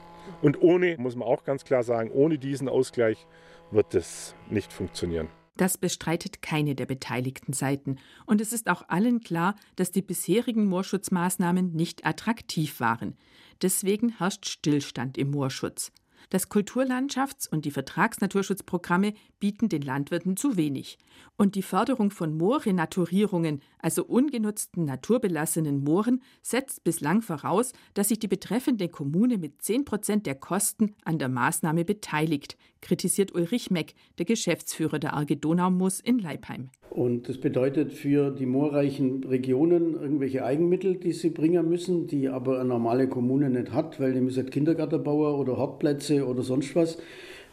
Und 0.41 0.61
ohne, 0.61 0.97
muss 0.97 1.15
man 1.15 1.27
auch 1.27 1.43
ganz 1.43 1.65
klar 1.65 1.83
sagen, 1.83 2.11
ohne 2.11 2.37
diesen 2.37 2.69
Ausgleich 2.69 3.25
wird 3.71 3.93
es 3.95 4.35
nicht 4.49 4.71
funktionieren. 4.71 5.27
Das 5.57 5.77
bestreitet 5.77 6.41
keine 6.41 6.75
der 6.75 6.85
beteiligten 6.85 7.53
Seiten. 7.53 7.97
Und 8.25 8.41
es 8.41 8.53
ist 8.53 8.69
auch 8.69 8.87
allen 8.87 9.19
klar, 9.19 9.55
dass 9.75 9.91
die 9.91 10.01
bisherigen 10.01 10.65
Moorschutzmaßnahmen 10.65 11.73
nicht 11.73 12.05
attraktiv 12.05 12.79
waren. 12.79 13.17
Deswegen 13.61 14.17
herrscht 14.17 14.47
Stillstand 14.47 15.17
im 15.17 15.31
Moorschutz. 15.31 15.91
Das 16.29 16.49
Kulturlandschafts- 16.49 17.49
und 17.49 17.65
die 17.65 17.71
Vertragsnaturschutzprogramme 17.71 19.13
bieten 19.39 19.69
den 19.69 19.81
Landwirten 19.81 20.37
zu 20.37 20.57
wenig. 20.57 20.97
Und 21.37 21.55
die 21.55 21.63
Förderung 21.63 22.11
von 22.11 22.37
Moorrenaturierungen, 22.37 23.61
also 23.79 24.05
ungenutzten 24.05 24.85
naturbelassenen 24.85 25.83
Mooren, 25.83 26.21
setzt 26.41 26.83
bislang 26.83 27.21
voraus, 27.21 27.73
dass 27.93 28.09
sich 28.09 28.19
die 28.19 28.27
betreffende 28.27 28.89
Kommune 28.89 29.37
mit 29.37 29.61
10 29.61 29.85
Prozent 29.85 30.25
der 30.25 30.35
Kosten 30.35 30.95
an 31.03 31.19
der 31.19 31.29
Maßnahme 31.29 31.85
beteiligt, 31.85 32.57
kritisiert 32.81 33.33
Ulrich 33.33 33.71
Meck, 33.71 33.95
der 34.17 34.25
Geschäftsführer 34.25 34.99
der 34.99 35.13
Arge 35.13 35.37
Donaumoos 35.37 35.99
in 35.99 36.19
Leipheim. 36.19 36.69
Und 36.91 37.29
das 37.29 37.37
bedeutet 37.37 37.93
für 37.93 38.31
die 38.31 38.45
moorreichen 38.45 39.23
Regionen 39.23 39.93
irgendwelche 39.93 40.43
Eigenmittel, 40.43 40.95
die 40.95 41.13
sie 41.13 41.29
bringen 41.29 41.69
müssen, 41.69 42.05
die 42.05 42.27
aber 42.27 42.59
eine 42.59 42.67
normale 42.67 43.07
Kommune 43.07 43.49
nicht 43.49 43.71
hat, 43.71 43.99
weil 43.99 44.13
die 44.13 44.19
müssen 44.19 44.49
Kindergartenbauer 44.49 45.39
oder 45.39 45.57
Hartplätze 45.57 46.27
oder 46.27 46.43
sonst 46.43 46.75
was 46.75 46.97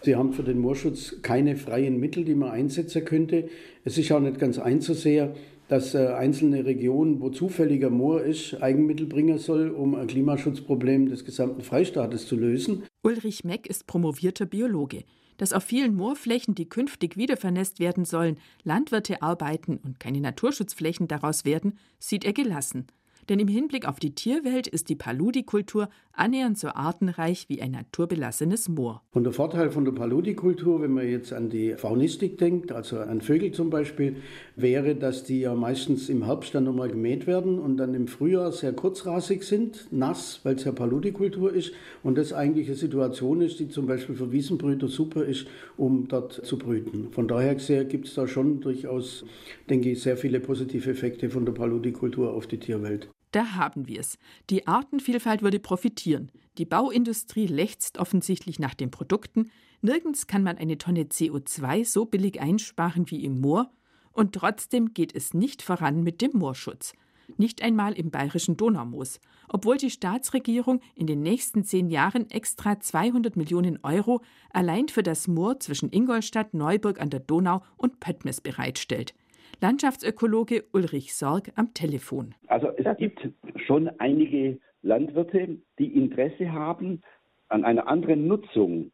Sie 0.02 0.14
haben 0.14 0.32
für 0.32 0.44
den 0.44 0.60
Moorschutz 0.60 1.22
keine 1.22 1.56
freien 1.56 1.98
Mittel, 1.98 2.24
die 2.24 2.34
man 2.34 2.50
einsetzen 2.50 3.04
könnte. 3.04 3.48
Es 3.84 3.98
ist 3.98 4.12
auch 4.12 4.20
nicht 4.20 4.38
ganz 4.38 4.58
einzusehen, 4.58 5.30
dass 5.68 5.94
äh, 5.94 6.06
einzelne 6.06 6.64
Regionen, 6.64 7.20
wo 7.20 7.30
zufälliger 7.30 7.90
Moor 7.90 8.22
ist, 8.22 8.54
Eigenmittel 8.62 9.06
bringen 9.06 9.38
soll, 9.38 9.70
um 9.70 9.94
ein 9.94 10.06
Klimaschutzproblem 10.06 11.08
des 11.08 11.24
gesamten 11.24 11.62
Freistaates 11.62 12.26
zu 12.26 12.36
lösen. 12.36 12.84
Ulrich 13.02 13.44
Meck 13.44 13.68
ist 13.68 13.86
promovierter 13.86 14.46
Biologe. 14.46 15.02
Dass 15.38 15.52
auf 15.52 15.64
vielen 15.64 15.94
Moorflächen, 15.94 16.54
die 16.54 16.68
künftig 16.68 17.16
wiedervernässt 17.16 17.80
werden 17.80 18.04
sollen, 18.04 18.38
Landwirte 18.64 19.22
arbeiten 19.22 19.78
und 19.78 19.98
keine 19.98 20.20
Naturschutzflächen 20.20 21.08
daraus 21.08 21.44
werden, 21.44 21.78
sieht 21.98 22.24
er 22.24 22.34
gelassen. 22.34 22.86
Denn 23.28 23.40
im 23.40 23.48
Hinblick 23.48 23.86
auf 23.86 23.98
die 23.98 24.14
Tierwelt 24.14 24.66
ist 24.66 24.88
die 24.88 24.96
Paludikultur 24.96 25.90
annähernd 26.12 26.58
so 26.58 26.68
artenreich 26.68 27.46
wie 27.48 27.60
ein 27.60 27.72
naturbelassenes 27.72 28.70
Moor. 28.70 29.02
Und 29.12 29.24
der 29.24 29.34
Vorteil 29.34 29.70
von 29.70 29.84
der 29.84 29.92
Paludikultur, 29.92 30.80
wenn 30.80 30.92
man 30.92 31.06
jetzt 31.06 31.34
an 31.34 31.50
die 31.50 31.74
Faunistik 31.74 32.38
denkt, 32.38 32.72
also 32.72 32.98
an 32.98 33.20
Vögel 33.20 33.52
zum 33.52 33.68
Beispiel, 33.68 34.16
wäre, 34.56 34.94
dass 34.94 35.24
die 35.24 35.40
ja 35.40 35.54
meistens 35.54 36.08
im 36.08 36.24
Herbst 36.24 36.54
dann 36.54 36.64
nochmal 36.64 36.88
gemäht 36.88 37.26
werden 37.26 37.58
und 37.58 37.76
dann 37.76 37.94
im 37.94 38.08
Frühjahr 38.08 38.50
sehr 38.50 38.72
kurzrasig 38.72 39.44
sind, 39.44 39.88
nass, 39.90 40.40
weil 40.42 40.56
es 40.56 40.64
ja 40.64 40.72
Paludikultur 40.72 41.52
ist 41.52 41.72
und 42.02 42.16
das 42.16 42.32
eigentlich 42.32 42.68
eine 42.68 42.76
Situation 42.76 43.42
ist, 43.42 43.60
die 43.60 43.68
zum 43.68 43.86
Beispiel 43.86 44.16
für 44.16 44.32
Wiesenbrüter 44.32 44.88
super 44.88 45.24
ist, 45.24 45.46
um 45.76 46.08
dort 46.08 46.32
zu 46.32 46.58
brüten. 46.58 47.08
Von 47.12 47.28
daher 47.28 47.54
gesehen 47.54 47.88
gibt 47.88 48.08
es 48.08 48.14
da 48.14 48.26
schon 48.26 48.60
durchaus, 48.60 49.24
denke 49.68 49.90
ich, 49.90 50.00
sehr 50.00 50.16
viele 50.16 50.40
positive 50.40 50.90
Effekte 50.90 51.28
von 51.28 51.44
der 51.44 51.52
Paludikultur 51.52 52.32
auf 52.32 52.46
die 52.46 52.58
Tierwelt. 52.58 53.08
Da 53.32 53.54
haben 53.54 53.86
wir 53.86 54.00
es. 54.00 54.18
Die 54.50 54.66
Artenvielfalt 54.66 55.42
würde 55.42 55.58
profitieren. 55.58 56.30
Die 56.56 56.64
Bauindustrie 56.64 57.46
lechzt 57.46 57.98
offensichtlich 57.98 58.58
nach 58.58 58.74
den 58.74 58.90
Produkten. 58.90 59.50
Nirgends 59.80 60.26
kann 60.26 60.42
man 60.42 60.58
eine 60.58 60.78
Tonne 60.78 61.04
CO2 61.04 61.84
so 61.84 62.04
billig 62.04 62.40
einsparen 62.40 63.10
wie 63.10 63.24
im 63.24 63.40
Moor. 63.40 63.70
Und 64.12 64.34
trotzdem 64.34 64.94
geht 64.94 65.14
es 65.14 65.34
nicht 65.34 65.62
voran 65.62 66.02
mit 66.02 66.20
dem 66.20 66.32
Moorschutz. 66.34 66.94
Nicht 67.36 67.62
einmal 67.62 67.92
im 67.92 68.10
bayerischen 68.10 68.56
Donaumoos, 68.56 69.20
obwohl 69.48 69.76
die 69.76 69.90
Staatsregierung 69.90 70.80
in 70.94 71.06
den 71.06 71.20
nächsten 71.20 71.62
zehn 71.62 71.90
Jahren 71.90 72.30
extra 72.30 72.80
200 72.80 73.36
Millionen 73.36 73.78
Euro 73.82 74.22
allein 74.50 74.88
für 74.88 75.02
das 75.02 75.28
Moor 75.28 75.60
zwischen 75.60 75.92
Ingolstadt, 75.92 76.54
Neuburg 76.54 77.00
an 77.00 77.10
der 77.10 77.20
Donau 77.20 77.62
und 77.76 78.00
Pöttmes 78.00 78.40
bereitstellt. 78.40 79.14
Landschaftsökologe 79.60 80.64
Ulrich 80.72 81.16
Sorg 81.16 81.50
am 81.56 81.74
Telefon. 81.74 82.34
Also 82.46 82.68
es 82.76 82.96
gibt 82.96 83.28
schon 83.66 83.88
einige 83.98 84.60
Landwirte, 84.82 85.58
die 85.80 85.96
Interesse 85.96 86.52
haben 86.52 87.02
an 87.48 87.64
einer 87.64 87.88
anderen 87.88 88.28
Nutzung, 88.28 88.92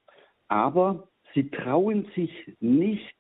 aber 0.48 1.08
sie 1.34 1.50
trauen 1.50 2.06
sich 2.14 2.30
nicht 2.60 3.14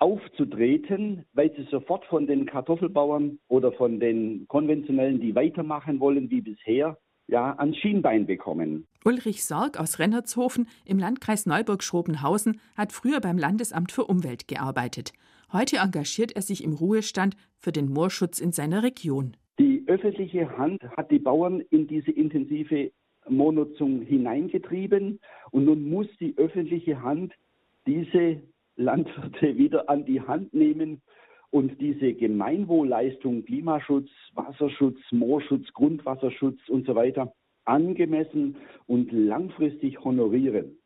aufzutreten, 0.00 1.24
weil 1.32 1.54
sie 1.54 1.62
sofort 1.70 2.04
von 2.06 2.26
den 2.26 2.44
Kartoffelbauern 2.44 3.38
oder 3.46 3.70
von 3.70 4.00
den 4.00 4.48
konventionellen, 4.48 5.20
die 5.20 5.34
weitermachen 5.36 6.00
wollen 6.00 6.28
wie 6.30 6.40
bisher, 6.40 6.98
ja, 7.26 7.54
ans 7.58 7.76
Schienbein 7.78 8.26
bekommen. 8.26 8.86
Ulrich 9.04 9.44
Sorg 9.44 9.78
aus 9.78 9.98
Rennertshofen 9.98 10.68
im 10.84 10.98
Landkreis 10.98 11.46
Neuburg-Schrobenhausen 11.46 12.60
hat 12.76 12.92
früher 12.92 13.20
beim 13.20 13.38
Landesamt 13.38 13.92
für 13.92 14.04
Umwelt 14.04 14.48
gearbeitet. 14.48 15.12
Heute 15.52 15.76
engagiert 15.76 16.32
er 16.32 16.42
sich 16.42 16.64
im 16.64 16.72
Ruhestand 16.72 17.36
für 17.58 17.72
den 17.72 17.92
Moorschutz 17.92 18.40
in 18.40 18.52
seiner 18.52 18.82
Region. 18.82 19.36
Die 19.58 19.84
öffentliche 19.86 20.56
Hand 20.58 20.82
hat 20.96 21.10
die 21.10 21.18
Bauern 21.18 21.60
in 21.70 21.86
diese 21.86 22.10
intensive 22.10 22.90
Moornutzung 23.28 24.02
hineingetrieben 24.02 25.20
und 25.50 25.64
nun 25.64 25.88
muss 25.88 26.08
die 26.18 26.34
öffentliche 26.36 27.02
Hand 27.02 27.32
diese 27.86 28.42
Landwirte 28.76 29.56
wieder 29.56 29.88
an 29.88 30.04
die 30.04 30.20
Hand 30.20 30.52
nehmen 30.52 31.00
und 31.54 31.80
diese 31.80 32.14
Gemeinwohlleistung 32.14 33.44
Klimaschutz, 33.44 34.08
Wasserschutz, 34.34 34.98
Moorschutz, 35.12 35.72
Grundwasserschutz 35.72 36.58
und 36.68 36.84
so 36.84 36.96
weiter 36.96 37.32
angemessen 37.64 38.56
und 38.88 39.12
langfristig 39.12 40.02
honorieren 40.02 40.76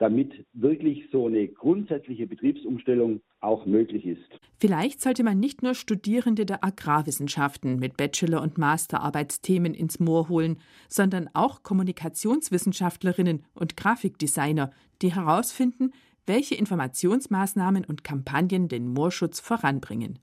damit 0.00 0.44
wirklich 0.52 1.08
so 1.12 1.28
eine 1.28 1.46
grundsätzliche 1.46 2.26
Betriebsumstellung 2.26 3.20
auch 3.40 3.64
möglich 3.64 4.04
ist. 4.04 4.40
Vielleicht 4.58 5.00
sollte 5.00 5.22
man 5.22 5.38
nicht 5.38 5.62
nur 5.62 5.74
Studierende 5.74 6.44
der 6.44 6.64
Agrarwissenschaften 6.64 7.78
mit 7.78 7.96
Bachelor- 7.96 8.42
und 8.42 8.58
Masterarbeitsthemen 8.58 9.72
ins 9.72 10.00
Moor 10.00 10.28
holen, 10.28 10.58
sondern 10.88 11.30
auch 11.32 11.62
Kommunikationswissenschaftlerinnen 11.62 13.44
und 13.54 13.76
Grafikdesigner, 13.76 14.72
die 15.00 15.14
herausfinden, 15.14 15.92
welche 16.26 16.54
Informationsmaßnahmen 16.54 17.84
und 17.84 18.04
Kampagnen 18.04 18.68
den 18.68 18.88
Moorschutz 18.88 19.40
voranbringen. 19.40 20.18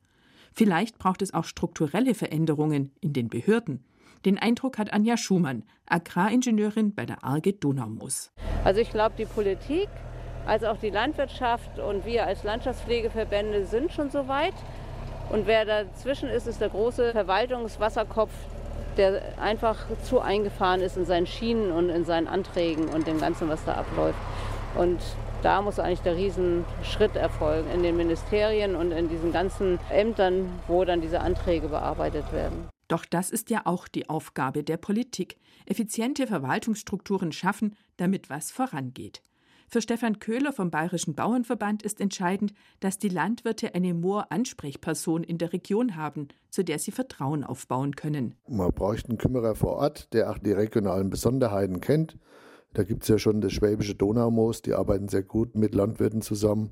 Vielleicht 0.54 0.98
braucht 0.98 1.22
es 1.22 1.34
auch 1.34 1.46
strukturelle 1.46 2.14
Veränderungen 2.14 2.92
in 3.02 3.14
den 3.14 3.30
Behörden. 3.30 3.84
Den 4.26 4.38
Eindruck 4.38 4.78
hat 4.78 4.94
Anja 4.94 5.18
Schumann, 5.18 5.64
Agraringenieurin 5.88 6.94
bei 6.94 7.06
der 7.06 7.24
Arge 7.24 7.54
Donaumoos. 7.54 8.32
Also 8.64 8.82
ich 8.82 8.92
glaube, 8.92 9.16
die 9.18 9.26
Politik 9.26 9.90
als 10.46 10.64
auch 10.64 10.78
die 10.78 10.90
Landwirtschaft 10.90 11.80
und 11.80 12.06
wir 12.06 12.26
als 12.26 12.44
Landschaftspflegeverbände 12.44 13.66
sind 13.66 13.92
schon 13.92 14.10
so 14.10 14.28
weit. 14.28 14.54
Und 15.30 15.48
wer 15.48 15.66
dazwischen 15.66 16.30
ist, 16.30 16.46
ist 16.48 16.62
der 16.62 16.70
große 16.70 17.14
Verwaltungswasserkopf, 17.14 18.32
der 18.98 19.22
einfach 19.40 19.78
zu 20.04 20.20
eingefahren 20.20 20.82
ist 20.82 20.98
in 20.98 21.06
seinen 21.06 21.26
Schienen 21.26 21.72
und 21.72 21.90
in 21.90 22.06
seinen 22.06 22.28
Anträgen 22.28 22.90
und 22.90 23.08
dem 23.08 23.20
Ganzen, 23.20 23.48
was 23.48 23.64
da 23.64 23.76
abläuft. 23.76 24.20
Und 24.78 25.00
da 25.42 25.62
muss 25.62 25.80
eigentlich 25.80 26.02
der 26.02 26.16
Riesenschritt 26.16 27.16
erfolgen 27.16 27.70
in 27.72 27.84
den 27.84 27.98
Ministerien 27.98 28.76
und 28.76 28.92
in 28.92 29.10
diesen 29.10 29.32
ganzen 29.32 29.80
Ämtern, 29.90 30.48
wo 30.68 30.86
dann 30.86 31.02
diese 31.02 31.22
Anträge 31.22 31.68
bearbeitet 31.68 32.32
werden. 32.32 32.70
Doch 32.88 33.06
das 33.06 33.32
ist 33.32 33.50
ja 33.50 33.62
auch 33.66 33.88
die 33.88 34.10
Aufgabe 34.10 34.64
der 34.64 34.78
Politik. 34.78 35.38
Effiziente 35.66 36.28
Verwaltungsstrukturen 36.28 37.32
schaffen, 37.32 37.76
damit 37.98 38.30
was 38.30 38.52
vorangeht. 38.52 39.22
Für 39.68 39.82
Stefan 39.82 40.20
Köhler 40.20 40.52
vom 40.52 40.70
Bayerischen 40.70 41.16
Bauernverband 41.16 41.84
ist 41.84 42.02
entscheidend, 42.02 42.54
dass 42.82 42.98
die 42.98 43.08
Landwirte 43.08 43.74
eine 43.74 43.94
Moor-Ansprechperson 43.94 45.24
in 45.24 45.38
der 45.38 45.54
Region 45.54 45.96
haben, 45.96 46.28
zu 46.50 46.64
der 46.64 46.78
sie 46.78 46.92
Vertrauen 46.92 47.46
aufbauen 47.46 47.96
können. 47.96 48.36
Man 48.50 48.74
bräuchte 48.74 49.08
einen 49.08 49.18
Kümmerer 49.18 49.56
vor 49.56 49.78
Ort, 49.78 50.12
der 50.12 50.30
auch 50.30 50.40
die 50.40 50.52
regionalen 50.52 51.10
Besonderheiten 51.10 51.80
kennt. 51.80 52.18
Da 52.74 52.84
gibt 52.84 53.04
es 53.04 53.10
ja 53.10 53.18
schon 53.18 53.42
das 53.42 53.54
Schwäbische 53.54 53.96
Donaumoos, 53.96 54.62
die 54.62 54.74
arbeiten 54.74 55.10
sehr 55.10 55.24
gut 55.24 55.56
mit 55.56 55.76
Landwirten 55.76 56.22
zusammen 56.22 56.72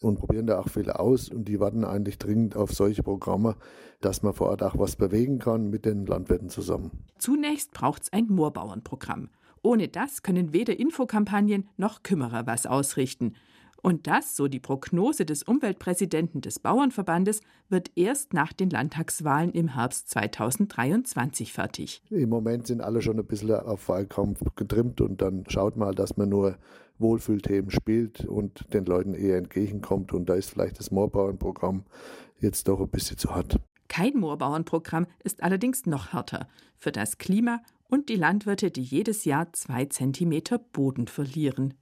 und 0.00 0.18
probieren 0.18 0.46
da 0.46 0.58
auch 0.58 0.68
viel 0.68 0.90
aus 0.90 1.28
und 1.28 1.46
die 1.46 1.60
warten 1.60 1.84
eigentlich 1.84 2.18
dringend 2.18 2.56
auf 2.56 2.72
solche 2.72 3.02
Programme, 3.02 3.56
dass 4.00 4.22
man 4.22 4.32
vor 4.32 4.48
Ort 4.48 4.62
auch 4.62 4.78
was 4.78 4.96
bewegen 4.96 5.38
kann 5.38 5.68
mit 5.68 5.84
den 5.84 6.06
Landwirten 6.06 6.48
zusammen. 6.48 6.90
Zunächst 7.18 7.72
braucht 7.72 8.04
es 8.04 8.12
ein 8.12 8.26
Moorbauernprogramm. 8.28 9.28
Ohne 9.62 9.88
das 9.88 10.22
können 10.22 10.52
weder 10.52 10.78
Infokampagnen 10.78 11.68
noch 11.76 12.02
Kümmerer 12.02 12.46
was 12.46 12.66
ausrichten. 12.66 13.34
Und 13.84 14.06
das, 14.06 14.34
so 14.34 14.48
die 14.48 14.60
Prognose 14.60 15.26
des 15.26 15.42
Umweltpräsidenten 15.42 16.40
des 16.40 16.58
Bauernverbandes, 16.58 17.42
wird 17.68 17.90
erst 17.96 18.32
nach 18.32 18.54
den 18.54 18.70
Landtagswahlen 18.70 19.52
im 19.52 19.74
Herbst 19.74 20.08
2023 20.08 21.52
fertig. 21.52 22.00
Im 22.08 22.30
Moment 22.30 22.66
sind 22.66 22.80
alle 22.80 23.02
schon 23.02 23.18
ein 23.18 23.26
bisschen 23.26 23.50
auf 23.50 23.90
Wahlkampf 23.90 24.40
getrimmt 24.56 25.02
und 25.02 25.20
dann 25.20 25.44
schaut 25.48 25.76
mal, 25.76 25.94
dass 25.94 26.16
man 26.16 26.30
nur 26.30 26.56
Wohlfühlthemen 26.98 27.70
spielt 27.70 28.24
und 28.24 28.72
den 28.72 28.86
Leuten 28.86 29.12
eher 29.12 29.36
entgegenkommt. 29.36 30.14
Und 30.14 30.30
da 30.30 30.34
ist 30.34 30.48
vielleicht 30.48 30.78
das 30.78 30.90
Moorbauernprogramm 30.90 31.84
jetzt 32.40 32.68
doch 32.68 32.80
ein 32.80 32.88
bisschen 32.88 33.18
zu 33.18 33.34
hart. 33.34 33.60
Kein 33.88 34.16
Moorbauernprogramm 34.16 35.06
ist 35.24 35.42
allerdings 35.42 35.84
noch 35.84 36.14
härter 36.14 36.48
für 36.78 36.90
das 36.90 37.18
Klima 37.18 37.60
und 37.90 38.08
die 38.08 38.16
Landwirte, 38.16 38.70
die 38.70 38.82
jedes 38.82 39.26
Jahr 39.26 39.52
zwei 39.52 39.84
Zentimeter 39.84 40.58
Boden 40.58 41.06
verlieren. 41.06 41.74